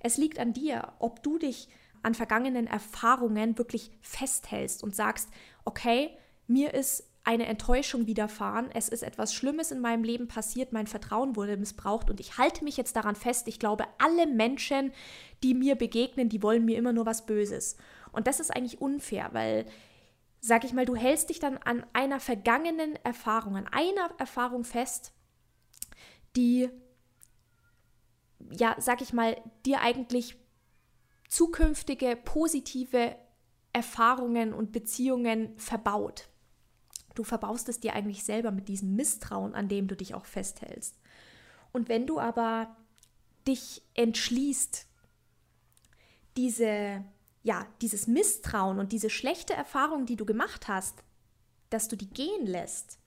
Es 0.00 0.16
liegt 0.16 0.38
an 0.38 0.52
dir, 0.52 0.92
ob 0.98 1.22
du 1.22 1.38
dich 1.38 1.68
an 2.02 2.14
vergangenen 2.14 2.66
Erfahrungen 2.66 3.56
wirklich 3.58 3.90
festhältst 4.02 4.82
und 4.82 4.94
sagst, 4.94 5.30
okay, 5.64 6.10
mir 6.46 6.74
ist 6.74 7.04
eine 7.24 7.46
Enttäuschung 7.46 8.06
widerfahren, 8.06 8.70
es 8.74 8.90
ist 8.90 9.02
etwas 9.02 9.32
Schlimmes 9.32 9.70
in 9.70 9.80
meinem 9.80 10.04
Leben 10.04 10.28
passiert, 10.28 10.74
mein 10.74 10.86
Vertrauen 10.86 11.36
wurde 11.36 11.56
missbraucht 11.56 12.10
und 12.10 12.20
ich 12.20 12.36
halte 12.36 12.62
mich 12.64 12.76
jetzt 12.76 12.96
daran 12.96 13.16
fest, 13.16 13.48
ich 13.48 13.58
glaube, 13.58 13.86
alle 13.98 14.26
Menschen, 14.26 14.92
die 15.42 15.54
mir 15.54 15.74
begegnen, 15.74 16.28
die 16.28 16.42
wollen 16.42 16.66
mir 16.66 16.76
immer 16.76 16.92
nur 16.92 17.06
was 17.06 17.24
Böses. 17.24 17.78
Und 18.12 18.26
das 18.26 18.40
ist 18.40 18.54
eigentlich 18.54 18.82
unfair, 18.82 19.30
weil 19.32 19.64
sag 20.44 20.64
ich 20.64 20.74
mal, 20.74 20.84
du 20.84 20.94
hältst 20.94 21.30
dich 21.30 21.38
dann 21.38 21.56
an 21.56 21.86
einer 21.94 22.20
vergangenen 22.20 22.96
Erfahrung, 22.96 23.56
an 23.56 23.66
einer 23.66 24.10
Erfahrung 24.18 24.64
fest, 24.64 25.14
die, 26.36 26.68
ja, 28.50 28.76
sag 28.78 29.00
ich 29.00 29.14
mal, 29.14 29.40
dir 29.64 29.80
eigentlich 29.80 30.36
zukünftige 31.30 32.14
positive 32.22 33.16
Erfahrungen 33.72 34.52
und 34.52 34.70
Beziehungen 34.70 35.56
verbaut. 35.56 36.28
Du 37.14 37.24
verbaust 37.24 37.70
es 37.70 37.80
dir 37.80 37.94
eigentlich 37.94 38.22
selber 38.22 38.50
mit 38.50 38.68
diesem 38.68 38.96
Misstrauen, 38.96 39.54
an 39.54 39.68
dem 39.68 39.88
du 39.88 39.96
dich 39.96 40.14
auch 40.14 40.26
festhältst. 40.26 41.00
Und 41.72 41.88
wenn 41.88 42.06
du 42.06 42.20
aber 42.20 42.76
dich 43.46 43.80
entschließt, 43.94 44.86
diese, 46.36 47.02
ja, 47.44 47.64
dieses 47.80 48.08
Misstrauen 48.08 48.80
und 48.80 48.90
diese 48.90 49.10
schlechte 49.10 49.54
Erfahrung, 49.54 50.06
die 50.06 50.16
du 50.16 50.24
gemacht 50.24 50.66
hast, 50.66 51.04
dass 51.70 51.86
du 51.86 51.96
die 51.96 52.10
gehen 52.10 52.46
lässt 52.46 52.98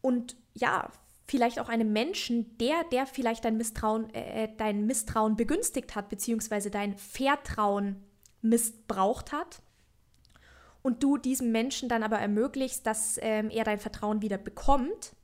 und 0.00 0.36
ja, 0.54 0.90
vielleicht 1.26 1.60
auch 1.60 1.68
einem 1.68 1.92
Menschen, 1.92 2.56
der, 2.58 2.84
der 2.84 3.06
vielleicht 3.06 3.44
dein 3.44 3.56
Misstrauen, 3.56 4.12
äh, 4.14 4.44
äh, 4.44 4.48
dein 4.56 4.86
Misstrauen 4.86 5.36
begünstigt 5.36 5.94
hat, 5.94 6.08
beziehungsweise 6.08 6.70
dein 6.70 6.96
Vertrauen 6.96 8.02
missbraucht 8.40 9.32
hat. 9.32 9.60
Und 10.82 11.02
du 11.02 11.18
diesem 11.18 11.52
Menschen 11.52 11.88
dann 11.88 12.02
aber 12.02 12.18
ermöglichst, 12.18 12.86
dass 12.86 13.18
ähm, 13.20 13.50
er 13.50 13.64
dein 13.64 13.78
Vertrauen 13.78 14.22
wieder 14.22 14.38
bekommt, 14.38 15.14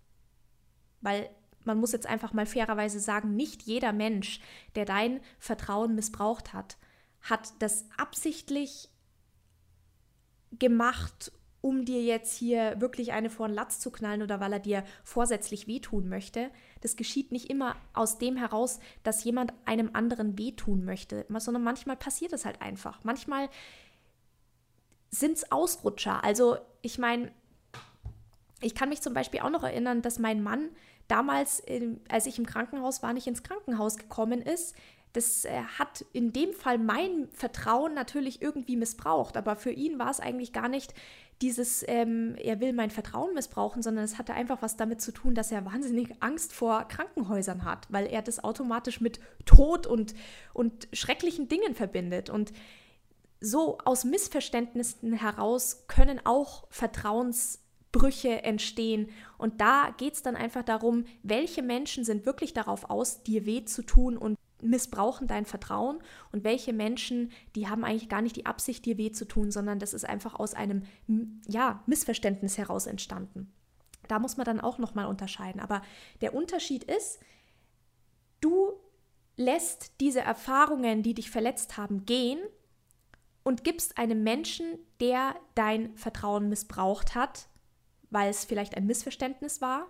weil 1.01 1.31
man 1.65 1.79
muss 1.79 1.93
jetzt 1.93 2.07
einfach 2.07 2.35
mal 2.35 2.45
fairerweise 2.45 3.01
sagen, 3.01 3.35
nicht 3.37 3.63
jeder 3.63 3.93
Mensch, 3.93 4.41
der 4.75 4.85
dein 4.85 5.21
Vertrauen 5.39 5.95
missbraucht 5.95 6.53
hat, 6.53 6.77
hat 7.25 7.55
das 7.59 7.87
absichtlich 7.97 8.89
gemacht, 10.59 11.33
um 11.61 11.87
dir 11.87 12.03
jetzt 12.03 12.37
hier 12.37 12.79
wirklich 12.79 13.13
eine 13.13 13.31
vor 13.31 13.49
den 13.49 13.55
Latz 13.55 13.81
zu 13.81 13.91
knallen 13.91 14.23
oder 14.23 14.39
weil 14.39 14.53
er 14.53 14.61
dir 14.61 14.85
vorsätzlich 15.03 15.67
wehtun 15.67 16.11
möchte. 16.11 16.51
Das 16.83 16.97
geschieht 16.97 17.33
nicht 17.33 17.49
immer 17.49 17.77
aus 17.95 18.19
dem 18.19 18.37
heraus, 18.37 18.81
dass 19.03 19.25
jemand 19.25 19.55
einem 19.65 19.91
anderen 19.95 20.37
wehtun 20.39 20.85
möchte, 20.85 21.25
sondern 21.31 21.65
manchmal 21.65 21.97
passiert 21.97 22.35
es 22.35 22.45
halt 22.45 22.61
einfach. 22.61 23.03
Manchmal 23.03 23.49
sind 25.11 25.39
es 25.39 25.51
Ausrutscher. 25.51 26.23
Also 26.23 26.59
ich 26.83 26.99
meine, 26.99 27.33
ich 28.61 28.75
kann 28.75 28.91
mich 28.91 29.01
zum 29.01 29.15
Beispiel 29.15 29.41
auch 29.41 29.51
noch 29.51 29.63
erinnern, 29.65 30.03
dass 30.03 30.19
mein 30.19 30.43
Mann 30.43 30.69
damals, 31.09 31.63
als 32.11 32.27
ich 32.27 32.39
im 32.39 32.47
Krankenhaus 32.47 33.03
war, 33.03 33.15
nicht 33.15 33.27
ins 33.27 33.43
Krankenhaus 33.43 33.97
gekommen 33.97 34.43
ist, 34.43 34.75
das 35.15 35.45
äh, 35.45 35.63
hat 35.79 36.05
in 36.13 36.33
dem 36.33 36.53
Fall 36.53 36.77
mein 36.77 37.29
Vertrauen 37.33 37.95
natürlich 37.95 38.43
irgendwie 38.43 38.77
missbraucht, 38.77 39.37
aber 39.37 39.57
für 39.57 39.71
ihn 39.71 39.99
war 39.99 40.11
es 40.11 40.21
eigentlich 40.21 40.53
gar 40.53 40.69
nicht 40.69 40.93
dieses, 41.41 41.85
ähm, 41.89 42.35
er 42.37 42.61
will 42.61 42.73
mein 42.73 42.91
Vertrauen 42.91 43.33
missbrauchen, 43.35 43.83
sondern 43.83 44.05
es 44.05 44.19
hatte 44.19 44.35
einfach 44.35 44.61
was 44.61 44.77
damit 44.77 45.01
zu 45.01 45.13
tun, 45.13 45.35
dass 45.35 45.53
er 45.53 45.65
wahnsinnig 45.65 46.11
Angst 46.21 46.53
vor 46.53 46.87
Krankenhäusern 46.89 47.65
hat, 47.65 47.87
weil 47.91 48.07
er 48.07 48.23
das 48.23 48.43
automatisch 48.43 49.01
mit 49.01 49.21
Tod 49.45 49.87
und, 49.87 50.15
und 50.53 50.89
schrecklichen 50.93 51.49
Dingen 51.49 51.75
verbindet. 51.75 52.29
Und 52.29 52.53
so 53.41 53.79
aus 53.85 54.05
Missverständnissen 54.05 55.13
heraus 55.13 55.85
können 55.87 56.21
auch 56.25 56.67
Vertrauensbrüche 56.71 58.43
entstehen. 58.43 59.11
Und 59.37 59.61
da 59.61 59.95
geht 59.97 60.15
es 60.15 60.23
dann 60.23 60.37
einfach 60.37 60.63
darum, 60.63 61.05
welche 61.23 61.63
Menschen 61.63 62.05
sind 62.05 62.27
wirklich 62.27 62.53
darauf 62.53 62.91
aus, 62.91 63.23
dir 63.23 63.45
weh 63.45 63.65
zu 63.65 63.83
tun 63.83 64.17
und 64.17 64.39
missbrauchen 64.65 65.27
dein 65.27 65.47
Vertrauen 65.47 65.99
und 66.33 66.45
welche 66.45 66.73
Menschen, 66.73 67.31
die 67.55 67.69
haben 67.69 67.85
eigentlich 67.85 68.09
gar 68.09 68.23
nicht 68.23 68.37
die 68.37 68.47
Absicht, 68.47 68.85
dir 68.85 68.99
weh 68.99 69.13
zu 69.13 69.27
tun, 69.27 69.51
sondern 69.51 69.79
das 69.79 69.95
ist 69.95 70.05
einfach 70.05 70.35
aus 70.35 70.55
einem 70.55 70.83
ja, 71.47 71.83
Missverständnis 71.87 72.59
heraus 72.59 72.87
entstanden. 72.87 73.53
Da 74.09 74.19
muss 74.19 74.37
man 74.37 74.45
dann 74.45 74.61
auch 74.61 74.79
nochmal 74.79 75.07
unterscheiden. 75.07 75.61
Aber 75.61 75.83
der 76.21 76.35
Unterschied 76.35 76.85
ist, 76.85 77.21
du 78.41 78.73
lässt 79.37 80.01
diese 80.01 80.21
Erfahrungen, 80.21 81.03
die 81.03 81.15
dich 81.15 81.31
verletzt 81.31 81.77
haben, 81.77 82.05
gehen 82.05 82.39
und 83.43 83.65
gibst 83.65 83.99
einem 83.99 84.23
Menschen, 84.23 84.79
der 85.01 85.35
dein 85.55 85.97
Vertrauen 85.97 86.49
missbraucht 86.49 87.15
hat, 87.15 87.49
weil 88.11 88.31
es 88.31 88.45
vielleicht 88.45 88.77
ein 88.77 88.87
Missverständnis 88.87 89.61
war, 89.61 89.87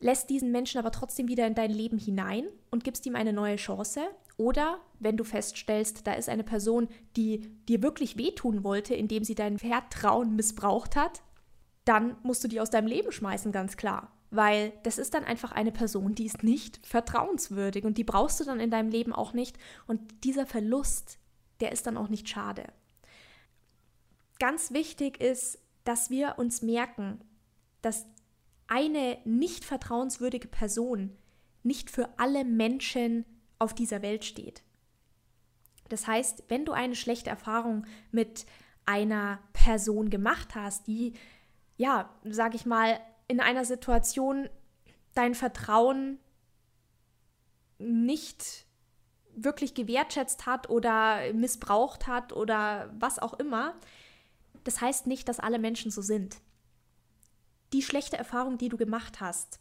lässt 0.00 0.30
diesen 0.30 0.50
Menschen 0.50 0.78
aber 0.78 0.90
trotzdem 0.90 1.28
wieder 1.28 1.46
in 1.46 1.54
dein 1.54 1.70
Leben 1.70 1.98
hinein 1.98 2.44
und 2.70 2.84
gibst 2.84 3.06
ihm 3.06 3.14
eine 3.14 3.32
neue 3.32 3.56
Chance. 3.56 4.00
Oder 4.38 4.80
wenn 4.98 5.18
du 5.18 5.24
feststellst, 5.24 6.06
da 6.06 6.14
ist 6.14 6.28
eine 6.28 6.44
Person, 6.44 6.88
die 7.16 7.40
dir 7.68 7.82
wirklich 7.82 8.16
wehtun 8.16 8.64
wollte, 8.64 8.94
indem 8.94 9.22
sie 9.24 9.34
dein 9.34 9.58
Vertrauen 9.58 10.34
missbraucht 10.34 10.96
hat, 10.96 11.22
dann 11.84 12.16
musst 12.22 12.42
du 12.42 12.48
die 12.48 12.60
aus 12.60 12.70
deinem 12.70 12.86
Leben 12.86 13.12
schmeißen, 13.12 13.52
ganz 13.52 13.76
klar. 13.76 14.10
Weil 14.30 14.72
das 14.84 14.96
ist 14.96 15.12
dann 15.12 15.24
einfach 15.24 15.52
eine 15.52 15.72
Person, 15.72 16.14
die 16.14 16.24
ist 16.24 16.42
nicht 16.42 16.80
vertrauenswürdig 16.86 17.84
und 17.84 17.98
die 17.98 18.04
brauchst 18.04 18.40
du 18.40 18.44
dann 18.44 18.60
in 18.60 18.70
deinem 18.70 18.90
Leben 18.90 19.12
auch 19.12 19.32
nicht. 19.32 19.58
Und 19.86 20.24
dieser 20.24 20.46
Verlust, 20.46 21.18
der 21.60 21.72
ist 21.72 21.86
dann 21.86 21.96
auch 21.96 22.08
nicht 22.08 22.28
schade. 22.28 22.64
Ganz 24.38 24.72
wichtig 24.72 25.20
ist, 25.20 25.58
dass 25.84 26.08
wir 26.08 26.36
uns 26.38 26.62
merken, 26.62 27.20
dass 27.82 28.06
eine 28.70 29.18
nicht 29.24 29.64
vertrauenswürdige 29.64 30.48
Person 30.48 31.16
nicht 31.62 31.90
für 31.90 32.08
alle 32.18 32.44
Menschen 32.44 33.26
auf 33.58 33.74
dieser 33.74 34.00
Welt 34.00 34.24
steht. 34.24 34.62
Das 35.90 36.06
heißt, 36.06 36.44
wenn 36.48 36.64
du 36.64 36.72
eine 36.72 36.94
schlechte 36.94 37.28
Erfahrung 37.28 37.84
mit 38.12 38.46
einer 38.86 39.40
Person 39.52 40.08
gemacht 40.08 40.54
hast, 40.54 40.86
die, 40.86 41.12
ja, 41.76 42.08
sag 42.24 42.54
ich 42.54 42.64
mal, 42.64 42.98
in 43.28 43.40
einer 43.40 43.64
Situation 43.64 44.48
dein 45.14 45.34
Vertrauen 45.34 46.18
nicht 47.78 48.66
wirklich 49.34 49.74
gewertschätzt 49.74 50.46
hat 50.46 50.70
oder 50.70 51.32
missbraucht 51.34 52.06
hat 52.06 52.32
oder 52.32 52.92
was 52.98 53.18
auch 53.18 53.34
immer, 53.34 53.74
das 54.64 54.80
heißt 54.80 55.06
nicht, 55.06 55.28
dass 55.28 55.40
alle 55.40 55.58
Menschen 55.58 55.90
so 55.90 56.02
sind 56.02 56.40
die 57.72 57.82
schlechte 57.82 58.16
Erfahrung, 58.16 58.58
die 58.58 58.68
du 58.68 58.76
gemacht 58.76 59.20
hast. 59.20 59.60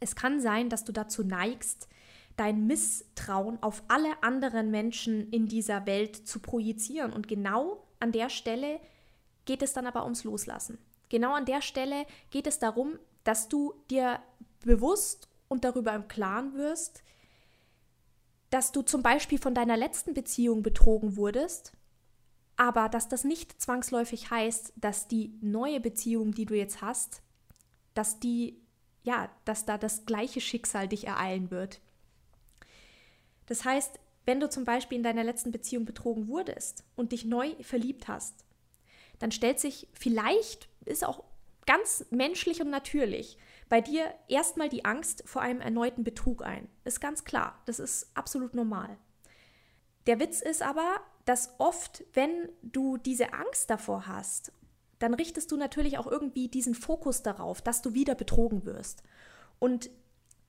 Es 0.00 0.16
kann 0.16 0.40
sein, 0.40 0.68
dass 0.68 0.84
du 0.84 0.92
dazu 0.92 1.22
neigst, 1.22 1.88
dein 2.36 2.66
Misstrauen 2.66 3.62
auf 3.62 3.82
alle 3.88 4.22
anderen 4.22 4.70
Menschen 4.70 5.30
in 5.30 5.46
dieser 5.46 5.86
Welt 5.86 6.16
zu 6.16 6.40
projizieren. 6.40 7.12
Und 7.12 7.28
genau 7.28 7.86
an 7.98 8.12
der 8.12 8.30
Stelle 8.30 8.80
geht 9.44 9.62
es 9.62 9.72
dann 9.72 9.86
aber 9.86 10.04
ums 10.04 10.24
Loslassen. 10.24 10.78
Genau 11.10 11.34
an 11.34 11.44
der 11.44 11.60
Stelle 11.60 12.06
geht 12.30 12.46
es 12.46 12.58
darum, 12.58 12.98
dass 13.24 13.48
du 13.48 13.74
dir 13.90 14.20
bewusst 14.64 15.28
und 15.48 15.64
darüber 15.64 15.92
im 15.92 16.08
Klaren 16.08 16.54
wirst, 16.54 17.02
dass 18.48 18.72
du 18.72 18.82
zum 18.82 19.02
Beispiel 19.02 19.38
von 19.38 19.54
deiner 19.54 19.76
letzten 19.76 20.14
Beziehung 20.14 20.62
betrogen 20.62 21.16
wurdest 21.16 21.72
aber 22.60 22.90
dass 22.90 23.08
das 23.08 23.24
nicht 23.24 23.58
zwangsläufig 23.58 24.30
heißt, 24.30 24.74
dass 24.76 25.08
die 25.08 25.32
neue 25.40 25.80
Beziehung, 25.80 26.32
die 26.32 26.44
du 26.44 26.54
jetzt 26.54 26.82
hast, 26.82 27.22
dass 27.94 28.20
die, 28.20 28.60
ja, 29.02 29.30
dass 29.46 29.64
da 29.64 29.78
das 29.78 30.04
gleiche 30.04 30.42
Schicksal 30.42 30.86
dich 30.86 31.06
ereilen 31.06 31.50
wird. 31.50 31.80
Das 33.46 33.64
heißt, 33.64 33.98
wenn 34.26 34.40
du 34.40 34.50
zum 34.50 34.66
Beispiel 34.66 34.98
in 34.98 35.02
deiner 35.02 35.24
letzten 35.24 35.52
Beziehung 35.52 35.86
betrogen 35.86 36.28
wurdest 36.28 36.84
und 36.96 37.12
dich 37.12 37.24
neu 37.24 37.54
verliebt 37.62 38.08
hast, 38.08 38.44
dann 39.20 39.32
stellt 39.32 39.58
sich 39.58 39.88
vielleicht, 39.94 40.68
ist 40.84 41.02
auch 41.02 41.24
ganz 41.64 42.04
menschlich 42.10 42.60
und 42.60 42.68
natürlich, 42.68 43.38
bei 43.70 43.80
dir 43.80 44.12
erstmal 44.28 44.68
die 44.68 44.84
Angst 44.84 45.22
vor 45.24 45.40
einem 45.40 45.62
erneuten 45.62 46.04
Betrug 46.04 46.44
ein. 46.44 46.68
Ist 46.84 47.00
ganz 47.00 47.24
klar, 47.24 47.58
das 47.64 47.78
ist 47.78 48.10
absolut 48.12 48.52
normal. 48.52 48.98
Der 50.06 50.20
Witz 50.20 50.42
ist 50.42 50.60
aber, 50.60 51.00
dass 51.24 51.54
oft, 51.58 52.04
wenn 52.14 52.48
du 52.62 52.96
diese 52.96 53.32
Angst 53.32 53.70
davor 53.70 54.06
hast, 54.06 54.52
dann 54.98 55.14
richtest 55.14 55.50
du 55.50 55.56
natürlich 55.56 55.98
auch 55.98 56.06
irgendwie 56.06 56.48
diesen 56.48 56.74
Fokus 56.74 57.22
darauf, 57.22 57.62
dass 57.62 57.82
du 57.82 57.94
wieder 57.94 58.14
betrogen 58.14 58.64
wirst. 58.64 59.02
Und 59.58 59.90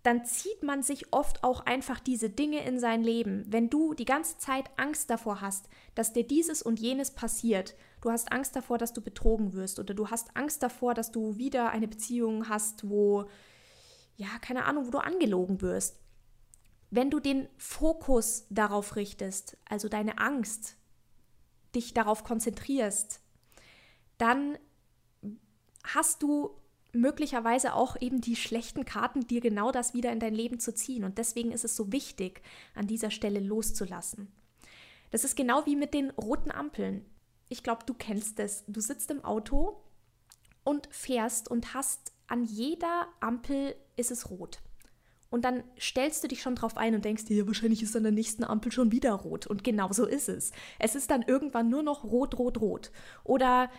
dann 0.04 0.26
zieht 0.26 0.64
man 0.64 0.82
sich 0.82 1.14
oft 1.14 1.44
auch 1.44 1.66
einfach 1.66 2.00
diese 2.00 2.30
Dinge 2.30 2.66
in 2.66 2.80
sein 2.80 3.04
Leben. 3.04 3.46
Wenn 3.48 3.70
du 3.70 3.94
die 3.94 4.06
ganze 4.06 4.38
Zeit 4.38 4.66
Angst 4.78 5.10
davor 5.10 5.42
hast, 5.42 5.68
dass 5.94 6.14
dir 6.14 6.26
dieses 6.26 6.62
und 6.64 6.80
jenes 6.80 7.12
passiert, 7.12 7.76
du 8.02 8.10
hast 8.10 8.32
Angst 8.32 8.56
davor, 8.56 8.78
dass 8.78 8.94
du 8.94 9.02
betrogen 9.02 9.54
wirst 9.54 9.80
oder 9.80 9.94
du 9.94 10.10
hast 10.10 10.36
Angst 10.36 10.64
davor, 10.64 10.96
dass 10.96 11.12
du 11.12 11.38
wieder 11.38 11.70
eine 11.70 11.88
Beziehung 11.88 12.50
hast, 12.50 12.90
wo, 12.90 13.26
ja, 14.18 14.28
keine 14.42 14.66
Ahnung, 14.66 14.88
wo 14.88 14.92
du 14.92 14.98
angelogen 14.98 15.62
wirst, 15.62 16.01
wenn 16.92 17.10
du 17.10 17.20
den 17.20 17.48
Fokus 17.58 18.46
darauf 18.50 18.96
richtest, 18.96 19.58
also 19.68 19.88
deine 19.88 20.20
Angst, 20.20 20.76
dich 21.74 21.94
darauf 21.94 22.24
konzentrierst, 22.24 23.22
dann 24.18 24.58
hast 25.84 26.22
du 26.22 26.52
möglicherweise 26.94 27.74
auch 27.74 28.00
eben 28.00 28.20
die 28.20 28.36
schlechten 28.36 28.84
Karten, 28.84 29.26
dir 29.26 29.40
genau 29.40 29.72
das 29.72 29.94
wieder 29.94 30.12
in 30.12 30.20
dein 30.20 30.36
Leben 30.36 30.60
zu 30.60 30.74
ziehen. 30.76 31.06
Und 31.06 31.18
deswegen 31.18 31.54
ist 31.54 31.64
es 31.64 31.78
so 31.78 31.94
wichtig, 31.94 32.42
an 32.76 32.88
dieser 32.88 33.10
Stelle 33.10 33.40
loszulassen. 33.40 34.30
Das 35.10 35.24
ist 35.24 35.38
genau 35.38 35.66
wie 35.66 35.78
mit 35.78 35.94
den 35.94 36.10
roten 36.12 36.52
Ampeln. 36.52 37.06
Ich 37.48 37.64
glaube, 37.64 37.86
du 37.86 37.94
kennst 37.94 38.40
es. 38.40 38.66
Du 38.68 38.82
sitzt 38.82 39.12
im 39.12 39.24
Auto 39.24 39.82
und 40.66 40.88
fährst 40.92 41.50
und 41.50 41.74
hast 41.74 42.12
an 42.28 42.44
jeder 42.44 43.08
Ampel 43.22 43.76
ist 43.96 44.12
es 44.12 44.30
rot. 44.30 44.60
Und 45.32 45.46
dann 45.46 45.64
stellst 45.80 46.24
du 46.24 46.28
dich 46.28 46.42
schon 46.42 46.56
drauf 46.56 46.78
ein 46.78 46.94
und 46.94 47.06
denkst 47.06 47.26
dir, 47.26 47.38
ja, 47.38 47.48
wahrscheinlich 47.48 47.82
ist 47.82 47.96
an 47.96 48.04
der 48.04 48.12
nächsten 48.12 48.44
Ampel 48.44 48.72
schon 48.72 48.92
wieder 48.92 49.14
rot. 49.14 49.48
Und 49.48 49.64
genau 49.64 49.92
so 49.92 50.06
ist 50.06 50.30
es. 50.30 50.52
Es 50.78 50.94
ist 50.94 51.10
dann 51.10 51.24
irgendwann 51.24 51.70
nur 51.70 51.82
noch 51.82 52.04
rot, 52.04 52.38
rot, 52.38 52.60
rot. 52.60 52.92
Oder 53.24 53.72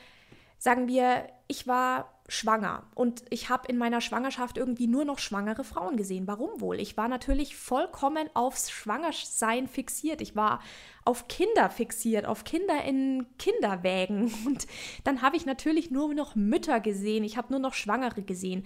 sagen 0.58 0.88
wir, 0.88 1.28
ich 1.48 1.66
war 1.66 2.08
schwanger 2.28 2.84
und 2.94 3.24
ich 3.28 3.50
habe 3.50 3.68
in 3.68 3.76
meiner 3.76 4.00
Schwangerschaft 4.00 4.56
irgendwie 4.56 4.86
nur 4.86 5.04
noch 5.04 5.18
schwangere 5.18 5.64
Frauen 5.64 5.96
gesehen. 5.96 6.26
Warum 6.26 6.60
wohl? 6.60 6.80
Ich 6.80 6.96
war 6.96 7.08
natürlich 7.08 7.56
vollkommen 7.56 8.30
aufs 8.32 8.70
Schwangersein 8.70 9.68
fixiert. 9.68 10.22
Ich 10.22 10.34
war 10.34 10.62
auf 11.04 11.28
Kinder 11.28 11.68
fixiert, 11.68 12.24
auf 12.24 12.44
Kinder 12.44 12.82
in 12.84 13.26
Kinderwägen. 13.38 14.32
Und 14.46 14.66
dann 15.04 15.20
habe 15.20 15.36
ich 15.36 15.44
natürlich 15.44 15.90
nur 15.90 16.14
noch 16.14 16.34
Mütter 16.34 16.80
gesehen. 16.80 17.24
Ich 17.24 17.36
habe 17.36 17.50
nur 17.50 17.60
noch 17.60 17.74
Schwangere 17.74 18.22
gesehen. 18.22 18.64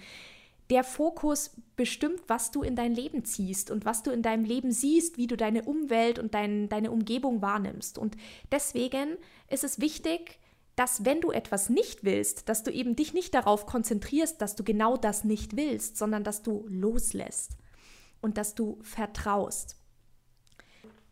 Der 0.69 0.83
Fokus 0.83 1.51
bestimmt, 1.77 2.21
was 2.27 2.51
du 2.51 2.61
in 2.61 2.75
dein 2.75 2.93
Leben 2.93 3.23
ziehst 3.23 3.71
und 3.71 3.85
was 3.85 4.03
du 4.03 4.11
in 4.11 4.21
deinem 4.21 4.43
Leben 4.43 4.71
siehst, 4.71 5.17
wie 5.17 5.27
du 5.27 5.37
deine 5.37 5.63
Umwelt 5.63 6.19
und 6.19 6.33
dein, 6.33 6.67
deine 6.67 6.91
Umgebung 6.91 7.41
wahrnimmst. 7.41 7.97
Und 7.97 8.17
deswegen 8.51 9.17
ist 9.49 9.63
es 9.63 9.79
wichtig, 9.79 10.39
dass 10.75 11.05
wenn 11.05 11.21
du 11.21 11.31
etwas 11.31 11.69
nicht 11.69 12.03
willst, 12.03 12.49
dass 12.49 12.63
du 12.63 12.71
eben 12.71 12.95
dich 12.95 13.13
nicht 13.13 13.33
darauf 13.33 13.65
konzentrierst, 13.65 14.41
dass 14.41 14.55
du 14.55 14.63
genau 14.63 14.97
das 14.97 15.23
nicht 15.23 15.55
willst, 15.55 15.97
sondern 15.97 16.23
dass 16.23 16.43
du 16.43 16.65
loslässt 16.67 17.57
und 18.21 18.37
dass 18.37 18.53
du 18.53 18.77
vertraust. 18.83 19.75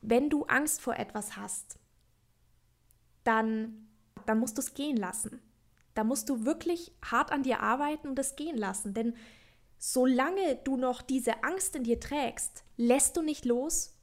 Wenn 0.02 0.30
du 0.30 0.44
Angst 0.46 0.82
vor 0.82 0.98
etwas 0.98 1.36
hast, 1.36 1.80
dann, 3.24 3.88
dann 4.28 4.38
musst 4.38 4.58
du 4.58 4.62
es 4.62 4.76
gehen 4.76 4.98
lassen. 4.98 5.42
Da 5.96 6.04
musst 6.04 6.30
du 6.30 6.46
wirklich 6.46 6.92
hart 7.04 7.32
an 7.32 7.42
dir 7.42 7.62
arbeiten 7.62 8.10
und 8.10 8.20
es 8.20 8.36
gehen 8.36 8.58
lassen. 8.58 8.94
Denn 8.94 9.16
solange 9.94 10.56
du 10.64 10.78
noch 10.78 11.02
diese 11.02 11.44
Angst 11.44 11.76
in 11.76 11.84
dir 11.84 12.00
trägst, 12.00 12.64
lässt 12.78 13.18
du 13.18 13.22
nicht 13.22 13.46
los. 13.46 13.94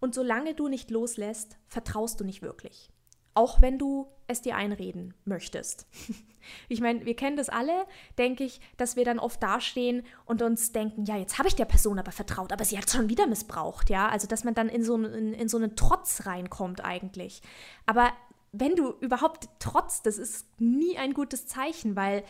Und 0.00 0.14
solange 0.14 0.54
du 0.54 0.68
nicht 0.68 0.90
loslässt, 0.90 1.56
vertraust 1.68 2.20
du 2.20 2.24
nicht 2.24 2.42
wirklich 2.42 2.90
auch 3.34 3.60
wenn 3.60 3.78
du 3.78 4.08
es 4.26 4.40
dir 4.40 4.56
einreden 4.56 5.14
möchtest. 5.24 5.86
Ich 6.68 6.82
meine, 6.82 7.06
wir 7.06 7.16
kennen 7.16 7.38
das 7.38 7.48
alle, 7.48 7.86
denke 8.18 8.44
ich, 8.44 8.60
dass 8.76 8.96
wir 8.96 9.06
dann 9.06 9.18
oft 9.18 9.42
dastehen 9.42 10.02
und 10.26 10.42
uns 10.42 10.72
denken, 10.72 11.06
ja, 11.06 11.16
jetzt 11.16 11.38
habe 11.38 11.48
ich 11.48 11.54
der 11.54 11.64
Person 11.64 11.98
aber 11.98 12.12
vertraut, 12.12 12.52
aber 12.52 12.66
sie 12.66 12.76
hat 12.76 12.90
schon 12.90 13.08
wieder 13.08 13.26
missbraucht, 13.26 13.88
ja. 13.88 14.10
Also, 14.10 14.26
dass 14.26 14.44
man 14.44 14.52
dann 14.52 14.68
in 14.68 14.84
so, 14.84 14.94
in, 14.94 15.32
in 15.32 15.48
so 15.48 15.56
einen 15.56 15.74
Trotz 15.74 16.26
reinkommt 16.26 16.84
eigentlich. 16.84 17.40
Aber 17.86 18.12
wenn 18.52 18.76
du 18.76 18.90
überhaupt 19.00 19.48
trotzt, 19.58 20.04
das 20.04 20.18
ist 20.18 20.46
nie 20.60 20.98
ein 20.98 21.14
gutes 21.14 21.46
Zeichen, 21.46 21.96
weil 21.96 22.24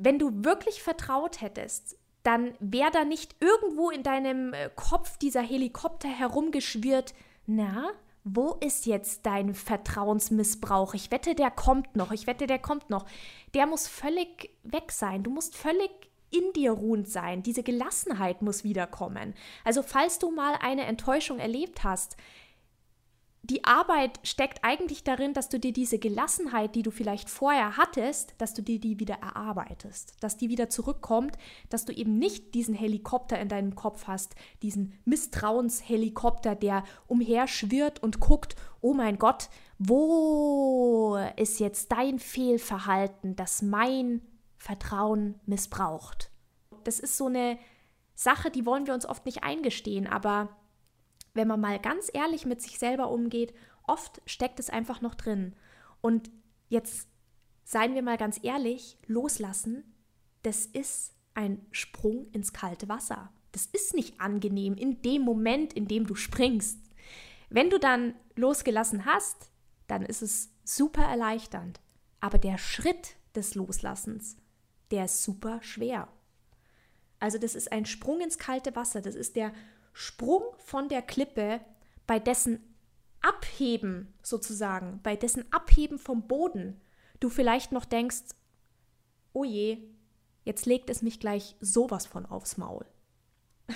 wenn 0.00 0.18
du 0.18 0.44
wirklich 0.44 0.82
vertraut 0.82 1.40
hättest, 1.40 1.96
dann 2.22 2.54
wäre 2.58 2.90
da 2.90 3.04
nicht 3.04 3.36
irgendwo 3.40 3.90
in 3.90 4.02
deinem 4.02 4.52
äh, 4.52 4.70
Kopf 4.74 5.16
dieser 5.18 5.42
Helikopter 5.42 6.08
herumgeschwirrt, 6.08 7.14
na, 7.46 7.90
wo 8.24 8.56
ist 8.60 8.86
jetzt 8.86 9.24
dein 9.24 9.54
Vertrauensmissbrauch? 9.54 10.94
Ich 10.94 11.10
wette, 11.10 11.34
der 11.34 11.50
kommt 11.50 11.96
noch. 11.96 12.12
Ich 12.12 12.26
wette, 12.26 12.46
der 12.46 12.58
kommt 12.58 12.90
noch. 12.90 13.06
Der 13.54 13.66
muss 13.66 13.88
völlig 13.88 14.50
weg 14.62 14.92
sein. 14.92 15.22
Du 15.22 15.30
musst 15.30 15.56
völlig 15.56 15.90
in 16.30 16.52
dir 16.52 16.72
ruhend 16.72 17.08
sein. 17.08 17.42
Diese 17.42 17.62
Gelassenheit 17.62 18.42
muss 18.42 18.62
wiederkommen. 18.62 19.34
Also 19.64 19.82
falls 19.82 20.18
du 20.18 20.30
mal 20.30 20.54
eine 20.60 20.84
Enttäuschung 20.84 21.38
erlebt 21.38 21.82
hast, 21.82 22.16
die 23.50 23.64
Arbeit 23.64 24.20
steckt 24.22 24.62
eigentlich 24.62 25.02
darin, 25.02 25.34
dass 25.34 25.48
du 25.48 25.58
dir 25.58 25.72
diese 25.72 25.98
Gelassenheit, 25.98 26.76
die 26.76 26.82
du 26.82 26.92
vielleicht 26.92 27.28
vorher 27.28 27.76
hattest, 27.76 28.34
dass 28.38 28.54
du 28.54 28.62
dir 28.62 28.78
die 28.78 29.00
wieder 29.00 29.16
erarbeitest, 29.16 30.14
dass 30.20 30.36
die 30.36 30.48
wieder 30.48 30.68
zurückkommt, 30.68 31.36
dass 31.68 31.84
du 31.84 31.92
eben 31.92 32.16
nicht 32.16 32.54
diesen 32.54 32.74
Helikopter 32.74 33.40
in 33.40 33.48
deinem 33.48 33.74
Kopf 33.74 34.06
hast, 34.06 34.36
diesen 34.62 34.94
Misstrauenshelikopter, 35.04 36.54
der 36.54 36.84
umherschwirrt 37.08 38.00
und 38.00 38.20
guckt, 38.20 38.54
oh 38.80 38.94
mein 38.94 39.18
Gott, 39.18 39.50
wo 39.78 41.18
ist 41.36 41.58
jetzt 41.58 41.90
dein 41.90 42.20
Fehlverhalten, 42.20 43.34
das 43.34 43.62
mein 43.62 44.22
Vertrauen 44.58 45.40
missbraucht? 45.46 46.30
Das 46.84 47.00
ist 47.00 47.16
so 47.16 47.26
eine 47.26 47.58
Sache, 48.14 48.50
die 48.50 48.64
wollen 48.64 48.86
wir 48.86 48.94
uns 48.94 49.06
oft 49.06 49.26
nicht 49.26 49.42
eingestehen, 49.42 50.06
aber 50.06 50.50
wenn 51.34 51.48
man 51.48 51.60
mal 51.60 51.78
ganz 51.78 52.10
ehrlich 52.12 52.46
mit 52.46 52.60
sich 52.60 52.78
selber 52.78 53.10
umgeht, 53.10 53.54
oft 53.86 54.20
steckt 54.26 54.60
es 54.60 54.70
einfach 54.70 55.00
noch 55.00 55.14
drin. 55.14 55.54
Und 56.00 56.30
jetzt 56.68 57.08
seien 57.64 57.94
wir 57.94 58.02
mal 58.02 58.16
ganz 58.16 58.40
ehrlich, 58.42 58.98
loslassen, 59.06 59.84
das 60.42 60.66
ist 60.66 61.14
ein 61.34 61.64
Sprung 61.70 62.26
ins 62.32 62.52
kalte 62.52 62.88
Wasser. 62.88 63.32
Das 63.52 63.66
ist 63.66 63.94
nicht 63.94 64.20
angenehm 64.20 64.74
in 64.74 65.02
dem 65.02 65.22
Moment, 65.22 65.72
in 65.72 65.86
dem 65.88 66.06
du 66.06 66.14
springst. 66.14 66.78
Wenn 67.48 67.70
du 67.70 67.78
dann 67.78 68.14
losgelassen 68.36 69.04
hast, 69.04 69.50
dann 69.86 70.04
ist 70.04 70.22
es 70.22 70.50
super 70.64 71.02
erleichternd. 71.02 71.80
Aber 72.20 72.38
der 72.38 72.58
Schritt 72.58 73.16
des 73.34 73.54
Loslassens, 73.54 74.36
der 74.90 75.06
ist 75.06 75.22
super 75.22 75.60
schwer. 75.62 76.08
Also 77.18 77.38
das 77.38 77.54
ist 77.54 77.72
ein 77.72 77.86
Sprung 77.86 78.20
ins 78.20 78.38
kalte 78.38 78.74
Wasser. 78.76 79.00
Das 79.00 79.14
ist 79.14 79.36
der 79.36 79.52
Sprung 79.92 80.42
von 80.58 80.88
der 80.88 81.02
Klippe, 81.02 81.60
bei 82.06 82.18
dessen 82.18 82.60
Abheben 83.22 84.14
sozusagen, 84.22 85.00
bei 85.02 85.16
dessen 85.16 85.50
Abheben 85.52 85.98
vom 85.98 86.26
Boden, 86.26 86.80
du 87.20 87.28
vielleicht 87.28 87.72
noch 87.72 87.84
denkst, 87.84 88.34
oh 89.32 89.44
je, 89.44 89.78
jetzt 90.44 90.66
legt 90.66 90.90
es 90.90 91.02
mich 91.02 91.20
gleich 91.20 91.56
sowas 91.60 92.06
von 92.06 92.26
aufs 92.26 92.56
Maul. 92.56 92.86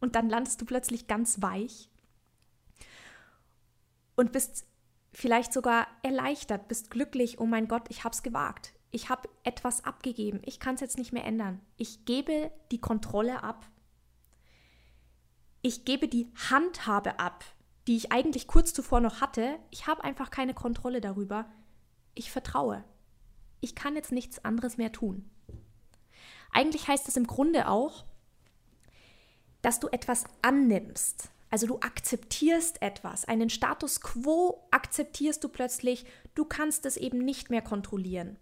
Und 0.00 0.16
dann 0.16 0.28
landest 0.28 0.60
du 0.60 0.66
plötzlich 0.66 1.06
ganz 1.06 1.40
weich 1.40 1.88
und 4.16 4.32
bist 4.32 4.66
vielleicht 5.12 5.52
sogar 5.52 5.86
erleichtert, 6.02 6.68
bist 6.68 6.90
glücklich, 6.90 7.40
oh 7.40 7.46
mein 7.46 7.68
Gott, 7.68 7.86
ich 7.88 8.04
hab's 8.04 8.22
gewagt. 8.22 8.74
Ich 8.90 9.08
habe 9.08 9.28
etwas 9.42 9.84
abgegeben. 9.84 10.40
Ich 10.44 10.60
kann 10.60 10.76
es 10.76 10.80
jetzt 10.80 10.98
nicht 10.98 11.12
mehr 11.12 11.24
ändern. 11.24 11.60
Ich 11.76 12.04
gebe 12.04 12.52
die 12.70 12.80
Kontrolle 12.80 13.42
ab 13.42 13.66
ich 15.64 15.86
gebe 15.86 16.08
die 16.08 16.30
Handhabe 16.50 17.18
ab, 17.18 17.42
die 17.86 17.96
ich 17.96 18.12
eigentlich 18.12 18.46
kurz 18.46 18.74
zuvor 18.74 19.00
noch 19.00 19.22
hatte. 19.22 19.58
Ich 19.70 19.86
habe 19.86 20.04
einfach 20.04 20.30
keine 20.30 20.52
Kontrolle 20.52 21.00
darüber. 21.00 21.50
Ich 22.14 22.30
vertraue. 22.30 22.84
Ich 23.62 23.74
kann 23.74 23.96
jetzt 23.96 24.12
nichts 24.12 24.44
anderes 24.44 24.76
mehr 24.76 24.92
tun. 24.92 25.28
Eigentlich 26.52 26.86
heißt 26.86 27.08
es 27.08 27.16
im 27.16 27.26
Grunde 27.26 27.66
auch, 27.66 28.04
dass 29.62 29.80
du 29.80 29.88
etwas 29.88 30.24
annimmst. 30.42 31.30
Also 31.48 31.66
du 31.66 31.80
akzeptierst 31.80 32.82
etwas, 32.82 33.24
einen 33.24 33.48
Status 33.48 34.02
quo 34.02 34.68
akzeptierst 34.70 35.42
du 35.42 35.48
plötzlich, 35.48 36.04
du 36.34 36.44
kannst 36.44 36.84
es 36.84 36.98
eben 36.98 37.24
nicht 37.24 37.48
mehr 37.48 37.62
kontrollieren. 37.62 38.36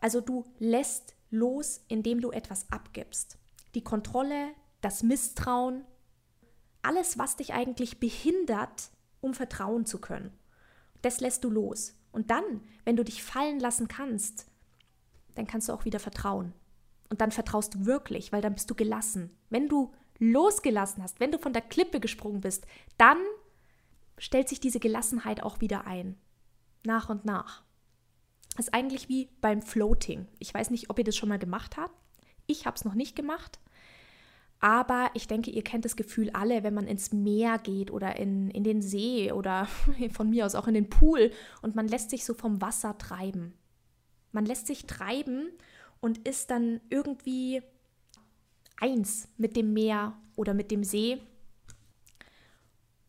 Also 0.00 0.20
du 0.20 0.44
lässt 0.58 1.14
los, 1.30 1.84
indem 1.86 2.20
du 2.20 2.32
etwas 2.32 2.66
abgibst. 2.72 3.38
Die 3.76 3.84
Kontrolle, 3.84 4.54
das 4.80 5.02
Misstrauen, 5.02 5.84
alles, 6.82 7.18
was 7.18 7.36
dich 7.36 7.52
eigentlich 7.52 8.00
behindert, 8.00 8.90
um 9.20 9.34
vertrauen 9.34 9.86
zu 9.86 10.00
können. 10.00 10.32
Das 11.02 11.20
lässt 11.20 11.44
du 11.44 11.50
los. 11.50 11.94
Und 12.12 12.30
dann, 12.30 12.62
wenn 12.84 12.96
du 12.96 13.04
dich 13.04 13.22
fallen 13.22 13.60
lassen 13.60 13.88
kannst, 13.88 14.46
dann 15.34 15.46
kannst 15.46 15.68
du 15.68 15.72
auch 15.72 15.84
wieder 15.84 16.00
vertrauen. 16.00 16.52
Und 17.10 17.20
dann 17.20 17.30
vertraust 17.30 17.74
du 17.74 17.86
wirklich, 17.86 18.32
weil 18.32 18.42
dann 18.42 18.54
bist 18.54 18.70
du 18.70 18.74
gelassen. 18.74 19.30
Wenn 19.50 19.68
du 19.68 19.92
losgelassen 20.18 21.02
hast, 21.02 21.20
wenn 21.20 21.32
du 21.32 21.38
von 21.38 21.52
der 21.52 21.62
Klippe 21.62 22.00
gesprungen 22.00 22.40
bist, 22.40 22.66
dann 22.96 23.18
stellt 24.18 24.48
sich 24.48 24.60
diese 24.60 24.80
Gelassenheit 24.80 25.42
auch 25.42 25.60
wieder 25.60 25.86
ein. 25.86 26.16
Nach 26.84 27.08
und 27.08 27.24
nach. 27.24 27.62
Das 28.56 28.66
ist 28.66 28.74
eigentlich 28.74 29.08
wie 29.08 29.28
beim 29.40 29.62
Floating. 29.62 30.26
Ich 30.38 30.52
weiß 30.52 30.70
nicht, 30.70 30.90
ob 30.90 30.98
ihr 30.98 31.04
das 31.04 31.16
schon 31.16 31.28
mal 31.28 31.38
gemacht 31.38 31.76
habt. 31.76 31.94
Ich 32.46 32.66
habe 32.66 32.76
es 32.76 32.84
noch 32.84 32.94
nicht 32.94 33.14
gemacht. 33.14 33.60
Aber 34.60 35.10
ich 35.14 35.28
denke, 35.28 35.50
ihr 35.50 35.62
kennt 35.62 35.84
das 35.84 35.94
Gefühl 35.94 36.30
alle, 36.30 36.64
wenn 36.64 36.74
man 36.74 36.88
ins 36.88 37.12
Meer 37.12 37.58
geht 37.58 37.90
oder 37.92 38.16
in, 38.16 38.50
in 38.50 38.64
den 38.64 38.82
See 38.82 39.30
oder 39.30 39.68
von 40.12 40.30
mir 40.30 40.46
aus 40.46 40.54
auch 40.54 40.66
in 40.66 40.74
den 40.74 40.90
Pool 40.90 41.30
und 41.62 41.76
man 41.76 41.86
lässt 41.86 42.10
sich 42.10 42.24
so 42.24 42.34
vom 42.34 42.60
Wasser 42.60 42.98
treiben. 42.98 43.54
Man 44.32 44.46
lässt 44.46 44.66
sich 44.66 44.86
treiben 44.86 45.48
und 46.00 46.26
ist 46.26 46.50
dann 46.50 46.80
irgendwie 46.90 47.62
eins 48.80 49.28
mit 49.36 49.56
dem 49.56 49.72
Meer 49.72 50.16
oder 50.36 50.54
mit 50.54 50.70
dem 50.70 50.82
See. 50.84 51.20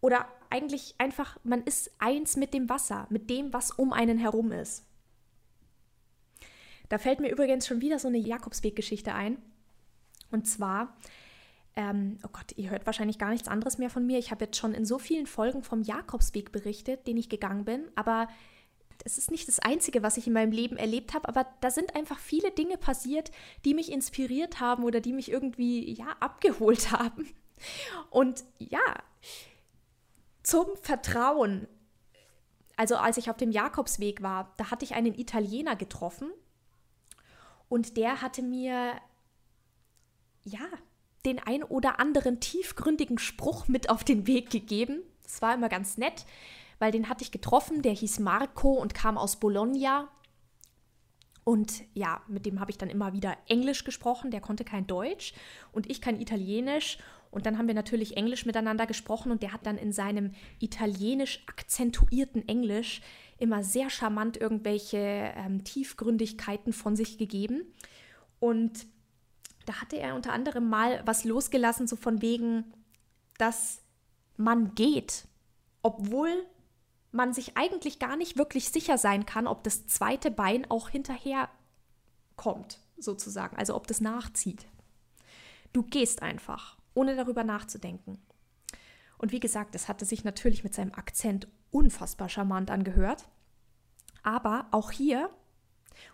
Oder 0.01 0.27
eigentlich 0.49 0.95
einfach, 0.97 1.37
man 1.43 1.63
ist 1.63 1.91
eins 1.99 2.37
mit 2.37 2.53
dem 2.53 2.69
Wasser, 2.69 3.07
mit 3.09 3.29
dem, 3.29 3.53
was 3.53 3.71
um 3.71 3.91
einen 3.91 4.17
herum 4.17 4.51
ist. 4.51 4.85
Da 6.89 6.97
fällt 6.97 7.19
mir 7.19 7.29
übrigens 7.29 7.67
schon 7.67 7.81
wieder 7.81 7.99
so 7.99 8.07
eine 8.07 8.17
Jakobsweg-Geschichte 8.17 9.13
ein. 9.13 9.37
Und 10.31 10.47
zwar 10.47 10.95
ähm, 11.75 12.17
oh 12.23 12.29
Gott, 12.31 12.51
ihr 12.55 12.69
hört 12.69 12.85
wahrscheinlich 12.85 13.19
gar 13.19 13.29
nichts 13.29 13.47
anderes 13.47 13.77
mehr 13.77 13.89
von 13.89 14.05
mir. 14.05 14.17
Ich 14.19 14.31
habe 14.31 14.45
jetzt 14.45 14.57
schon 14.57 14.73
in 14.73 14.85
so 14.85 14.99
vielen 14.99 15.27
Folgen 15.27 15.63
vom 15.63 15.81
Jakobsweg 15.81 16.51
berichtet, 16.51 17.07
den 17.07 17.17
ich 17.17 17.29
gegangen 17.29 17.65
bin. 17.65 17.89
Aber 17.95 18.27
es 19.05 19.17
ist 19.17 19.31
nicht 19.31 19.47
das 19.47 19.59
Einzige, 19.59 20.03
was 20.03 20.17
ich 20.17 20.27
in 20.27 20.33
meinem 20.33 20.51
Leben 20.51 20.77
erlebt 20.77 21.13
habe, 21.13 21.27
aber 21.27 21.45
da 21.61 21.71
sind 21.71 21.95
einfach 21.95 22.19
viele 22.19 22.51
Dinge 22.51 22.77
passiert, 22.77 23.31
die 23.65 23.73
mich 23.73 23.91
inspiriert 23.91 24.59
haben 24.59 24.83
oder 24.83 24.99
die 24.99 25.13
mich 25.13 25.31
irgendwie, 25.31 25.93
ja, 25.93 26.15
abgeholt 26.19 26.91
haben. 26.91 27.33
Und 28.09 28.43
ja, 28.57 28.79
zum 30.43 30.65
Vertrauen. 30.81 31.67
Also 32.75 32.95
als 32.95 33.17
ich 33.17 33.29
auf 33.29 33.37
dem 33.37 33.51
Jakobsweg 33.51 34.21
war, 34.21 34.53
da 34.57 34.71
hatte 34.71 34.85
ich 34.85 34.95
einen 34.95 35.13
Italiener 35.13 35.75
getroffen 35.75 36.31
und 37.67 37.97
der 37.97 38.21
hatte 38.21 38.41
mir, 38.41 38.95
ja, 40.43 40.65
den 41.25 41.39
ein 41.39 41.63
oder 41.63 41.99
anderen 41.99 42.39
tiefgründigen 42.39 43.17
Spruch 43.17 43.67
mit 43.67 43.89
auf 43.89 44.03
den 44.03 44.27
Weg 44.27 44.49
gegeben. 44.49 45.01
Das 45.23 45.41
war 45.41 45.53
immer 45.53 45.69
ganz 45.69 45.97
nett 45.97 46.25
weil 46.79 46.91
den 46.91 47.09
hatte 47.09 47.23
ich 47.23 47.31
getroffen, 47.31 47.81
der 47.81 47.91
hieß 47.91 48.19
Marco 48.19 48.71
und 48.71 48.93
kam 48.93 49.17
aus 49.17 49.35
Bologna. 49.35 50.09
Und 51.43 51.83
ja, 51.93 52.21
mit 52.27 52.45
dem 52.45 52.59
habe 52.59 52.71
ich 52.71 52.77
dann 52.77 52.89
immer 52.89 53.13
wieder 53.13 53.37
Englisch 53.47 53.83
gesprochen, 53.83 54.31
der 54.31 54.41
konnte 54.41 54.63
kein 54.63 54.87
Deutsch 54.87 55.33
und 55.71 55.89
ich 55.89 56.01
kein 56.01 56.19
Italienisch. 56.19 56.97
Und 57.31 57.45
dann 57.45 57.57
haben 57.57 57.67
wir 57.67 57.75
natürlich 57.75 58.17
Englisch 58.17 58.45
miteinander 58.45 58.87
gesprochen 58.87 59.31
und 59.31 59.43
der 59.43 59.53
hat 59.53 59.65
dann 59.65 59.77
in 59.77 59.91
seinem 59.91 60.31
italienisch 60.59 61.43
akzentuierten 61.47 62.47
Englisch 62.47 63.01
immer 63.37 63.63
sehr 63.63 63.89
charmant 63.89 64.37
irgendwelche 64.37 64.97
ähm, 64.97 65.63
Tiefgründigkeiten 65.63 66.73
von 66.73 66.95
sich 66.95 67.17
gegeben. 67.17 67.61
Und 68.39 68.87
da 69.69 69.81
hatte 69.81 69.99
er 69.99 70.15
unter 70.15 70.33
anderem 70.33 70.67
mal 70.67 70.99
was 71.05 71.25
losgelassen, 71.25 71.85
so 71.85 71.95
von 71.95 72.23
wegen, 72.23 72.73
dass 73.37 73.83
man 74.35 74.73
geht, 74.73 75.27
obwohl 75.83 76.43
man 77.11 77.33
sich 77.35 77.55
eigentlich 77.55 77.99
gar 77.99 78.15
nicht 78.15 78.35
wirklich 78.35 78.69
sicher 78.69 78.97
sein 78.97 79.27
kann, 79.27 79.45
ob 79.45 79.63
das 79.63 79.85
zweite 79.85 80.31
Bein 80.31 80.69
auch 80.71 80.89
hinterher 80.89 81.49
kommt, 82.35 82.79
sozusagen, 82.97 83.57
also 83.57 83.75
ob 83.75 83.85
das 83.85 84.01
nachzieht. 84.01 84.65
Du 85.71 85.83
gehst 85.83 86.23
einfach, 86.23 86.75
ohne 86.95 87.15
darüber 87.15 87.43
nachzudenken. 87.43 88.19
Und 89.19 89.31
wie 89.31 89.39
gesagt, 89.39 89.75
es 89.75 89.87
hatte 89.87 90.05
sich 90.05 90.23
natürlich 90.23 90.63
mit 90.63 90.73
seinem 90.73 90.95
Akzent 90.95 91.47
unfassbar 91.69 92.27
charmant 92.27 92.71
angehört. 92.71 93.27
Aber 94.23 94.65
auch 94.71 94.89
hier, 94.89 95.29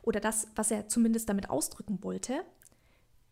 oder 0.01 0.19
das, 0.19 0.49
was 0.55 0.71
er 0.71 0.89
zumindest 0.89 1.29
damit 1.29 1.49
ausdrücken 1.49 2.03
wollte, 2.03 2.43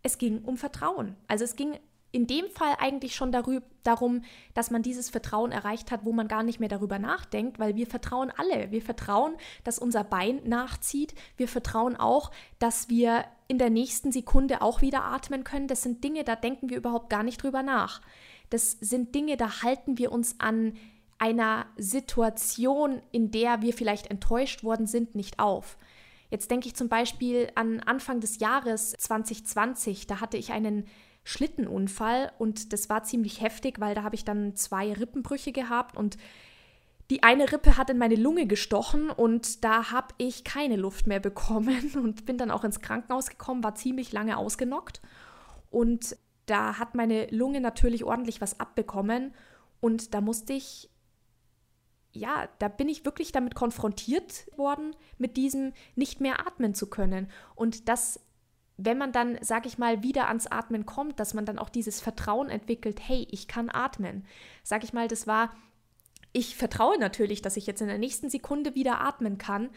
es 0.04 0.18
ging 0.18 0.44
um 0.44 0.58
Vertrauen. 0.58 1.16
Also 1.28 1.44
es 1.46 1.56
ging 1.56 1.80
in 2.12 2.28
dem 2.28 2.48
Fall 2.52 2.76
eigentlich 2.78 3.16
schon 3.16 3.32
darüber, 3.32 3.66
darum, 3.82 4.22
dass 4.54 4.70
man 4.70 4.84
dieses 4.84 5.10
Vertrauen 5.10 5.52
erreicht 5.52 5.90
hat, 5.92 6.06
wo 6.06 6.12
man 6.12 6.28
gar 6.28 6.44
nicht 6.44 6.60
mehr 6.60 6.70
darüber 6.70 7.00
nachdenkt, 7.00 7.58
weil 7.58 7.76
wir 7.76 7.88
vertrauen 7.88 8.32
alle. 8.38 8.70
Wir 8.72 8.84
vertrauen, 8.84 9.34
dass 9.64 9.80
unser 9.80 10.04
Bein 10.04 10.42
nachzieht. 10.46 11.16
Wir 11.38 11.48
vertrauen 11.48 11.96
auch, 11.96 12.32
dass 12.60 12.88
wir 12.88 13.26
in 13.48 13.58
der 13.58 13.72
nächsten 13.72 14.12
Sekunde 14.12 14.62
auch 14.62 14.82
wieder 14.82 15.04
atmen 15.04 15.44
können. 15.44 15.68
Das 15.68 15.82
sind 15.82 16.04
Dinge, 16.04 16.24
da 16.24 16.36
denken 16.36 16.70
wir 16.70 16.78
überhaupt 16.78 17.10
gar 17.10 17.24
nicht 17.24 17.42
drüber 17.42 17.64
nach. 17.64 18.02
Das 18.52 18.72
sind 18.80 19.16
Dinge, 19.16 19.36
da 19.36 19.64
halten 19.64 19.98
wir 19.98 20.12
uns 20.12 20.40
an 20.40 20.74
einer 21.18 21.66
Situation, 21.78 23.02
in 23.12 23.32
der 23.32 23.64
wir 23.64 23.74
vielleicht 23.74 24.12
enttäuscht 24.12 24.64
worden 24.64 24.86
sind, 24.86 25.16
nicht 25.16 25.40
auf. 25.40 25.78
Jetzt 26.34 26.50
denke 26.50 26.66
ich 26.68 26.74
zum 26.74 26.90
Beispiel 26.90 27.52
an 27.54 27.80
Anfang 27.82 28.20
des 28.20 28.40
Jahres 28.40 28.94
2020. 28.94 30.08
Da 30.08 30.20
hatte 30.20 30.36
ich 30.36 30.52
einen 30.52 30.88
Schlittenunfall 31.24 32.32
und 32.40 32.74
das 32.74 32.90
war 32.90 33.04
ziemlich 33.04 33.40
heftig, 33.40 33.80
weil 33.80 33.94
da 33.94 34.02
habe 34.02 34.16
ich 34.16 34.26
dann 34.26 34.56
zwei 34.56 34.94
Rippenbrüche 34.94 35.52
gehabt 35.52 35.96
und 35.96 36.18
die 37.12 37.22
eine 37.22 37.52
Rippe 37.52 37.78
hat 37.78 37.92
in 37.92 38.00
meine 38.00 38.16
Lunge 38.16 38.48
gestochen 38.48 39.12
und 39.12 39.64
da 39.64 39.92
habe 39.92 40.08
ich 40.18 40.44
keine 40.44 40.76
Luft 40.76 41.06
mehr 41.06 41.20
bekommen 41.20 41.92
und 42.04 42.26
bin 42.26 42.40
dann 42.40 42.50
auch 42.50 42.64
ins 42.64 42.82
Krankenhaus 42.82 43.30
gekommen, 43.30 43.64
war 43.64 43.76
ziemlich 43.76 44.12
lange 44.12 44.36
ausgenockt 44.36 45.04
und 45.70 46.18
da 46.48 46.80
hat 46.80 46.96
meine 46.96 47.28
Lunge 47.28 47.62
natürlich 47.62 48.06
ordentlich 48.06 48.42
was 48.42 48.60
abbekommen 48.60 49.36
und 49.82 50.16
da 50.16 50.20
musste 50.20 50.54
ich 50.54 50.90
ja, 52.14 52.48
da 52.60 52.68
bin 52.68 52.88
ich 52.88 53.06
wirklich 53.06 53.32
damit 53.32 53.56
konfrontiert 53.56 54.48
worden, 54.56 54.96
mit 55.18 55.36
diesem 55.36 55.74
nicht 55.96 56.22
mehr 56.22 56.48
atmen 56.48 56.74
zu 56.74 56.90
können. 56.90 57.30
Und 57.56 57.90
das 57.90 58.20
wenn 58.78 58.98
man 58.98 59.12
dann, 59.12 59.38
sag 59.42 59.66
ich 59.66 59.78
mal, 59.78 60.02
wieder 60.02 60.28
ans 60.28 60.48
Atmen 60.48 60.86
kommt, 60.86 61.20
dass 61.20 61.34
man 61.34 61.46
dann 61.46 61.60
auch 61.60 61.70
dieses 61.70 62.02
Vertrauen 62.02 62.50
entwickelt, 62.50 63.00
hey, 63.02 63.28
ich 63.30 63.48
kann 63.48 63.70
atmen. 63.70 64.26
Sag 64.64 64.84
ich 64.84 64.94
mal, 64.94 65.08
das 65.08 65.28
war, 65.28 65.56
ich 66.32 66.56
vertraue 66.56 66.98
natürlich, 66.98 67.42
dass 67.42 67.56
ich 67.56 67.68
jetzt 67.68 67.82
in 67.82 67.88
der 67.88 68.00
nächsten 68.00 68.30
Sekunde 68.30 68.74
wieder 68.74 69.00
atmen 69.02 69.38
kann, 69.38 69.70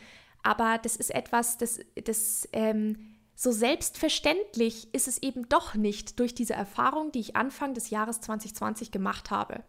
aber 0.42 0.78
das 0.78 0.96
ist 0.96 1.14
etwas, 1.14 1.58
das, 1.58 1.80
das 2.04 2.48
ähm, 2.52 3.16
so 3.34 3.52
selbstverständlich 3.52 4.92
ist 4.94 5.08
es 5.08 5.22
eben 5.22 5.48
doch 5.48 5.74
nicht 5.74 6.18
durch 6.18 6.34
diese 6.34 6.54
Erfahrung, 6.54 7.12
die 7.12 7.20
ich 7.20 7.36
Anfang 7.36 7.74
des 7.74 7.90
Jahres 7.90 8.22
2020 8.22 8.90
gemacht 8.90 9.30
habe. 9.30 9.62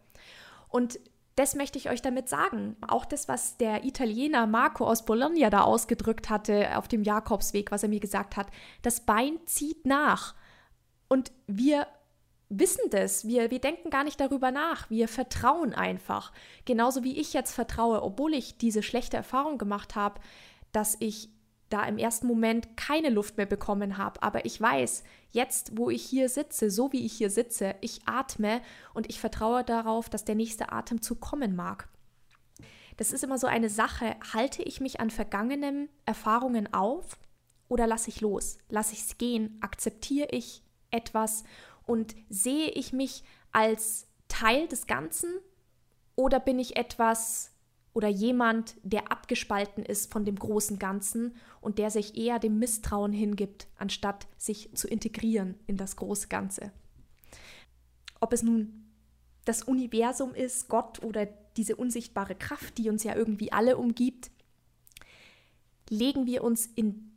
Und 0.68 0.98
das 1.38 1.54
möchte 1.54 1.78
ich 1.78 1.88
euch 1.88 2.02
damit 2.02 2.28
sagen. 2.28 2.76
Auch 2.86 3.04
das, 3.04 3.28
was 3.28 3.56
der 3.58 3.84
Italiener 3.84 4.48
Marco 4.48 4.84
aus 4.84 5.04
Bologna 5.04 5.50
da 5.50 5.60
ausgedrückt 5.60 6.30
hatte 6.30 6.76
auf 6.76 6.88
dem 6.88 7.04
Jakobsweg, 7.04 7.70
was 7.70 7.84
er 7.84 7.88
mir 7.88 8.00
gesagt 8.00 8.36
hat, 8.36 8.48
das 8.82 9.00
Bein 9.00 9.38
zieht 9.46 9.86
nach. 9.86 10.34
Und 11.08 11.30
wir 11.46 11.86
wissen 12.48 12.90
das. 12.90 13.28
Wir, 13.28 13.52
wir 13.52 13.60
denken 13.60 13.88
gar 13.88 14.02
nicht 14.02 14.18
darüber 14.18 14.50
nach. 14.50 14.90
Wir 14.90 15.06
vertrauen 15.06 15.74
einfach. 15.74 16.32
Genauso 16.64 17.04
wie 17.04 17.16
ich 17.16 17.34
jetzt 17.34 17.54
vertraue, 17.54 18.02
obwohl 18.02 18.34
ich 18.34 18.58
diese 18.58 18.82
schlechte 18.82 19.16
Erfahrung 19.16 19.58
gemacht 19.58 19.94
habe, 19.94 20.20
dass 20.72 20.96
ich 20.98 21.28
da 21.68 21.84
im 21.84 21.98
ersten 21.98 22.26
Moment 22.26 22.76
keine 22.76 23.10
Luft 23.10 23.36
mehr 23.36 23.46
bekommen 23.46 23.98
habe. 23.98 24.22
Aber 24.22 24.44
ich 24.44 24.60
weiß, 24.60 25.04
jetzt, 25.30 25.76
wo 25.76 25.90
ich 25.90 26.02
hier 26.02 26.28
sitze, 26.28 26.70
so 26.70 26.92
wie 26.92 27.04
ich 27.04 27.12
hier 27.12 27.30
sitze, 27.30 27.74
ich 27.80 28.00
atme 28.06 28.60
und 28.94 29.08
ich 29.08 29.20
vertraue 29.20 29.64
darauf, 29.64 30.08
dass 30.08 30.24
der 30.24 30.34
nächste 30.34 30.72
Atemzug 30.72 31.20
kommen 31.20 31.54
mag. 31.54 31.88
Das 32.96 33.12
ist 33.12 33.22
immer 33.22 33.38
so 33.38 33.46
eine 33.46 33.70
Sache. 33.70 34.16
Halte 34.32 34.62
ich 34.62 34.80
mich 34.80 35.00
an 35.00 35.10
vergangenen 35.10 35.88
Erfahrungen 36.04 36.72
auf 36.72 37.18
oder 37.68 37.86
lasse 37.86 38.10
ich 38.10 38.20
los? 38.20 38.58
Lasse 38.68 38.94
ich 38.94 39.02
es 39.02 39.18
gehen? 39.18 39.58
Akzeptiere 39.60 40.28
ich 40.30 40.62
etwas 40.90 41.44
und 41.86 42.16
sehe 42.28 42.70
ich 42.70 42.92
mich 42.92 43.22
als 43.52 44.08
Teil 44.28 44.68
des 44.68 44.86
Ganzen 44.86 45.30
oder 46.16 46.40
bin 46.40 46.58
ich 46.58 46.76
etwas, 46.76 47.52
oder 47.98 48.06
jemand, 48.06 48.76
der 48.84 49.10
abgespalten 49.10 49.84
ist 49.84 50.12
von 50.12 50.24
dem 50.24 50.36
großen 50.36 50.78
Ganzen 50.78 51.34
und 51.60 51.78
der 51.78 51.90
sich 51.90 52.16
eher 52.16 52.38
dem 52.38 52.60
Misstrauen 52.60 53.12
hingibt, 53.12 53.66
anstatt 53.76 54.28
sich 54.36 54.72
zu 54.76 54.86
integrieren 54.86 55.56
in 55.66 55.76
das 55.76 55.96
große 55.96 56.28
Ganze. 56.28 56.70
Ob 58.20 58.32
es 58.32 58.44
nun 58.44 58.84
das 59.46 59.64
Universum 59.64 60.32
ist, 60.32 60.68
Gott 60.68 61.02
oder 61.02 61.26
diese 61.56 61.74
unsichtbare 61.74 62.36
Kraft, 62.36 62.78
die 62.78 62.88
uns 62.88 63.02
ja 63.02 63.16
irgendwie 63.16 63.50
alle 63.50 63.76
umgibt, 63.76 64.30
legen 65.90 66.24
wir 66.24 66.44
uns 66.44 66.66
in 66.66 67.10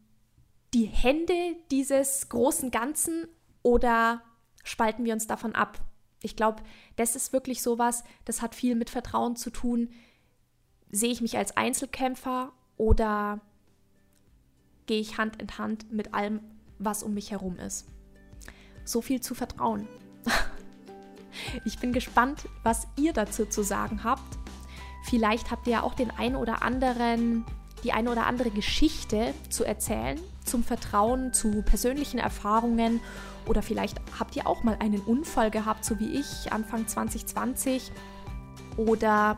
die 0.74 0.88
Hände 0.88 1.58
dieses 1.70 2.28
großen 2.30 2.72
Ganzen 2.72 3.28
oder 3.62 4.24
spalten 4.63 5.06
wir 5.06 5.13
uns 5.13 5.28
davon 5.28 5.54
ab? 5.54 5.80
Ich 6.24 6.36
glaube, 6.36 6.63
das 6.96 7.15
ist 7.15 7.34
wirklich 7.34 7.62
sowas, 7.62 8.04
das 8.26 8.41
hat 8.41 8.56
viel 8.56 8.74
mit 8.74 8.89
Vertrauen 8.89 9.36
zu 9.36 9.52
tun, 9.52 9.89
sehe 10.91 11.12
ich 11.12 11.21
mich 11.21 11.38
als 11.38 11.56
Einzelkämpfer 11.58 12.51
oder 12.77 13.39
gehe 14.86 14.99
ich 14.99 15.17
Hand 15.17 15.41
in 15.41 15.58
Hand 15.58 15.91
mit 15.91 16.13
allem, 16.13 16.39
was 16.80 17.04
um 17.04 17.13
mich 17.13 17.32
herum 17.32 17.58
ist? 17.58 17.88
So 18.84 19.01
viel 19.01 19.21
zu 19.21 19.36
vertrauen. 19.36 19.88
ich 21.65 21.80
bin 21.80 21.93
gespannt, 21.93 22.47
was 22.63 22.88
ihr 22.97 23.13
dazu 23.13 23.45
zu 23.45 23.63
sagen 23.63 24.04
habt. 24.04 24.38
Vielleicht 25.06 25.51
habt 25.51 25.67
ihr 25.67 25.73
ja 25.73 25.84
auch 25.84 25.93
den 25.93 26.12
ein 26.12 26.36
oder 26.36 26.62
anderen, 26.63 27.45
die 27.84 27.93
eine 27.93 28.12
oder 28.12 28.25
andere 28.25 28.51
Geschichte 28.51 29.34
zu 29.49 29.63
erzählen 29.63 30.19
zum 30.45 30.63
Vertrauen, 30.63 31.34
zu 31.34 31.62
persönlichen 31.62 32.19
Erfahrungen 32.19 32.99
oder 33.45 33.62
vielleicht 33.62 33.99
habt 34.19 34.36
ihr 34.36 34.47
auch 34.47 34.63
mal 34.63 34.77
einen 34.80 35.01
Unfall 35.01 35.51
gehabt, 35.51 35.86
so 35.86 35.99
wie 35.99 36.19
ich 36.19 36.51
Anfang 36.51 36.88
2020 36.88 37.91
oder 38.77 39.38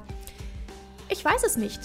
ich 1.14 1.24
weiß 1.24 1.44
es 1.44 1.58
nicht. 1.58 1.80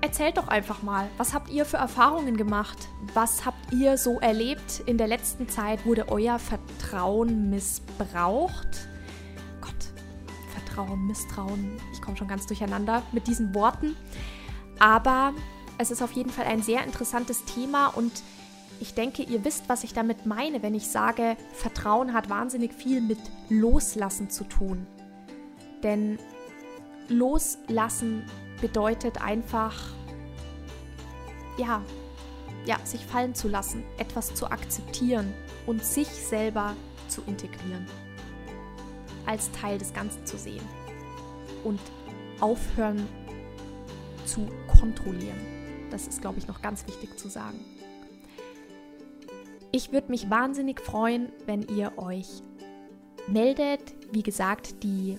Erzählt 0.00 0.38
doch 0.38 0.48
einfach 0.48 0.82
mal, 0.82 1.08
was 1.18 1.34
habt 1.34 1.50
ihr 1.50 1.64
für 1.64 1.76
Erfahrungen 1.76 2.36
gemacht? 2.38 2.88
Was 3.12 3.44
habt 3.44 3.72
ihr 3.72 3.98
so 3.98 4.18
erlebt 4.18 4.82
in 4.86 4.96
der 4.98 5.06
letzten 5.06 5.48
Zeit? 5.48 5.84
Wurde 5.84 6.08
euer 6.08 6.38
Vertrauen 6.38 7.50
missbraucht? 7.50 8.88
Gott, 9.60 9.74
Vertrauen, 10.54 11.06
Misstrauen, 11.06 11.78
ich 11.92 12.00
komme 12.00 12.16
schon 12.16 12.28
ganz 12.28 12.46
durcheinander 12.46 13.02
mit 13.12 13.26
diesen 13.26 13.54
Worten. 13.54 13.94
Aber 14.78 15.34
es 15.78 15.90
ist 15.90 16.02
auf 16.02 16.12
jeden 16.12 16.30
Fall 16.30 16.46
ein 16.46 16.62
sehr 16.62 16.82
interessantes 16.82 17.44
Thema 17.44 17.88
und 17.88 18.10
ich 18.80 18.94
denke, 18.94 19.22
ihr 19.22 19.44
wisst, 19.44 19.68
was 19.68 19.84
ich 19.84 19.92
damit 19.92 20.24
meine, 20.24 20.62
wenn 20.62 20.74
ich 20.74 20.88
sage, 20.88 21.36
Vertrauen 21.52 22.14
hat 22.14 22.30
wahnsinnig 22.30 22.72
viel 22.72 23.02
mit 23.02 23.18
Loslassen 23.50 24.30
zu 24.30 24.44
tun. 24.44 24.86
Denn 25.82 26.18
Loslassen 27.08 28.24
bedeutet 28.62 29.20
einfach 29.20 29.74
ja, 31.58 31.82
ja, 32.64 32.78
sich 32.84 33.04
fallen 33.04 33.34
zu 33.34 33.48
lassen, 33.48 33.82
etwas 33.98 34.34
zu 34.34 34.46
akzeptieren 34.46 35.34
und 35.66 35.84
sich 35.84 36.08
selber 36.08 36.74
zu 37.08 37.22
integrieren. 37.26 37.86
Als 39.26 39.50
Teil 39.52 39.78
des 39.78 39.92
Ganzen 39.92 40.24
zu 40.24 40.38
sehen. 40.38 40.66
Und 41.64 41.80
aufhören 42.40 43.06
zu 44.24 44.48
kontrollieren. 44.78 45.40
Das 45.90 46.06
ist, 46.06 46.22
glaube 46.22 46.38
ich, 46.38 46.48
noch 46.48 46.62
ganz 46.62 46.86
wichtig 46.86 47.18
zu 47.18 47.28
sagen. 47.28 47.60
Ich 49.72 49.92
würde 49.92 50.10
mich 50.10 50.30
wahnsinnig 50.30 50.80
freuen, 50.80 51.30
wenn 51.46 51.62
ihr 51.62 51.92
euch 51.98 52.42
meldet. 53.26 53.94
Wie 54.12 54.22
gesagt, 54.22 54.82
die 54.82 55.18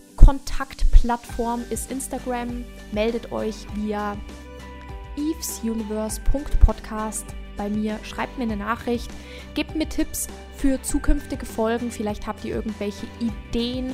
Kontaktplattform 1.04 1.66
ist 1.70 1.92
Instagram. 1.92 2.64
Meldet 2.94 3.32
euch 3.32 3.56
via 3.76 4.16
evesuniverse.podcast 5.18 7.26
bei 7.58 7.70
mir, 7.70 8.00
schreibt 8.04 8.38
mir 8.38 8.46
eine 8.46 8.58
Nachricht, 8.58 9.12
gebt 9.54 9.76
mir 9.76 9.88
Tipps 9.88 10.28
für 10.56 10.82
zukünftige 10.82 11.46
Folgen. 11.46 11.92
Vielleicht 11.92 12.26
habt 12.26 12.44
ihr 12.46 12.56
irgendwelche 12.56 13.06
Ideen, 13.20 13.94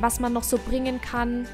was 0.00 0.20
man 0.20 0.32
noch 0.32 0.42
so 0.42 0.58
bringen 0.58 1.00
kann. 1.00 1.46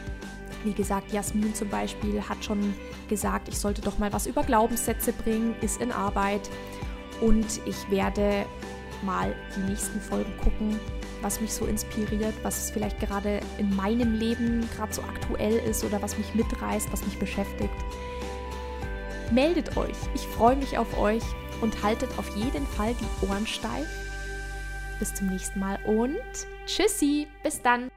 Wie 0.65 0.73
gesagt, 0.73 1.13
Jasmin 1.13 1.55
zum 1.55 1.69
Beispiel 1.69 2.21
hat 2.23 2.45
schon 2.45 2.75
gesagt, 3.09 3.49
ich 3.49 3.59
sollte 3.59 3.83
doch 3.83 3.99
mal 3.99 4.13
was 4.13 4.27
über 4.27 4.43
Glaubenssätze 4.43 5.13
bringen, 5.13 5.55
ist 5.61 5.81
in 5.81 5.93
Arbeit. 5.93 6.49
Und 7.21 7.61
ich 7.67 7.91
werde 7.91 8.47
mal 9.03 9.35
die 9.57 9.71
nächsten 9.71 10.01
Folgen 10.01 10.33
gucken, 10.43 10.81
was 11.23 11.41
mich 11.41 11.53
so 11.53 11.67
inspiriert, 11.67 12.35
was 12.43 12.71
vielleicht 12.71 13.01
gerade 13.01 13.41
in 13.59 13.75
meinem 13.75 14.15
Leben 14.15 14.69
gerade 14.77 14.93
so 14.93 15.03
aktuell 15.03 15.57
ist 15.59 15.85
oder 15.85 16.01
was 16.03 16.17
mich 16.19 16.35
mitreißt, 16.35 16.93
was 16.93 17.05
mich 17.05 17.19
beschäftigt. 17.19 17.75
Meldet 19.31 19.77
euch, 19.77 19.97
ich 20.15 20.23
freue 20.23 20.57
mich 20.57 20.79
auf 20.79 20.99
euch 20.99 21.23
und 21.61 21.83
haltet 21.83 22.11
auf 22.19 22.37
jeden 22.37 22.67
Fall 22.67 22.95
die 22.95 23.27
Ohren 23.27 23.47
steif. 23.47 23.89
Bis 24.99 25.15
zum 25.15 25.29
nächsten 25.29 25.59
Mal 25.59 25.79
und 25.85 26.17
tschüssi, 26.67 27.27
bis 27.43 27.61
dann. 27.61 27.91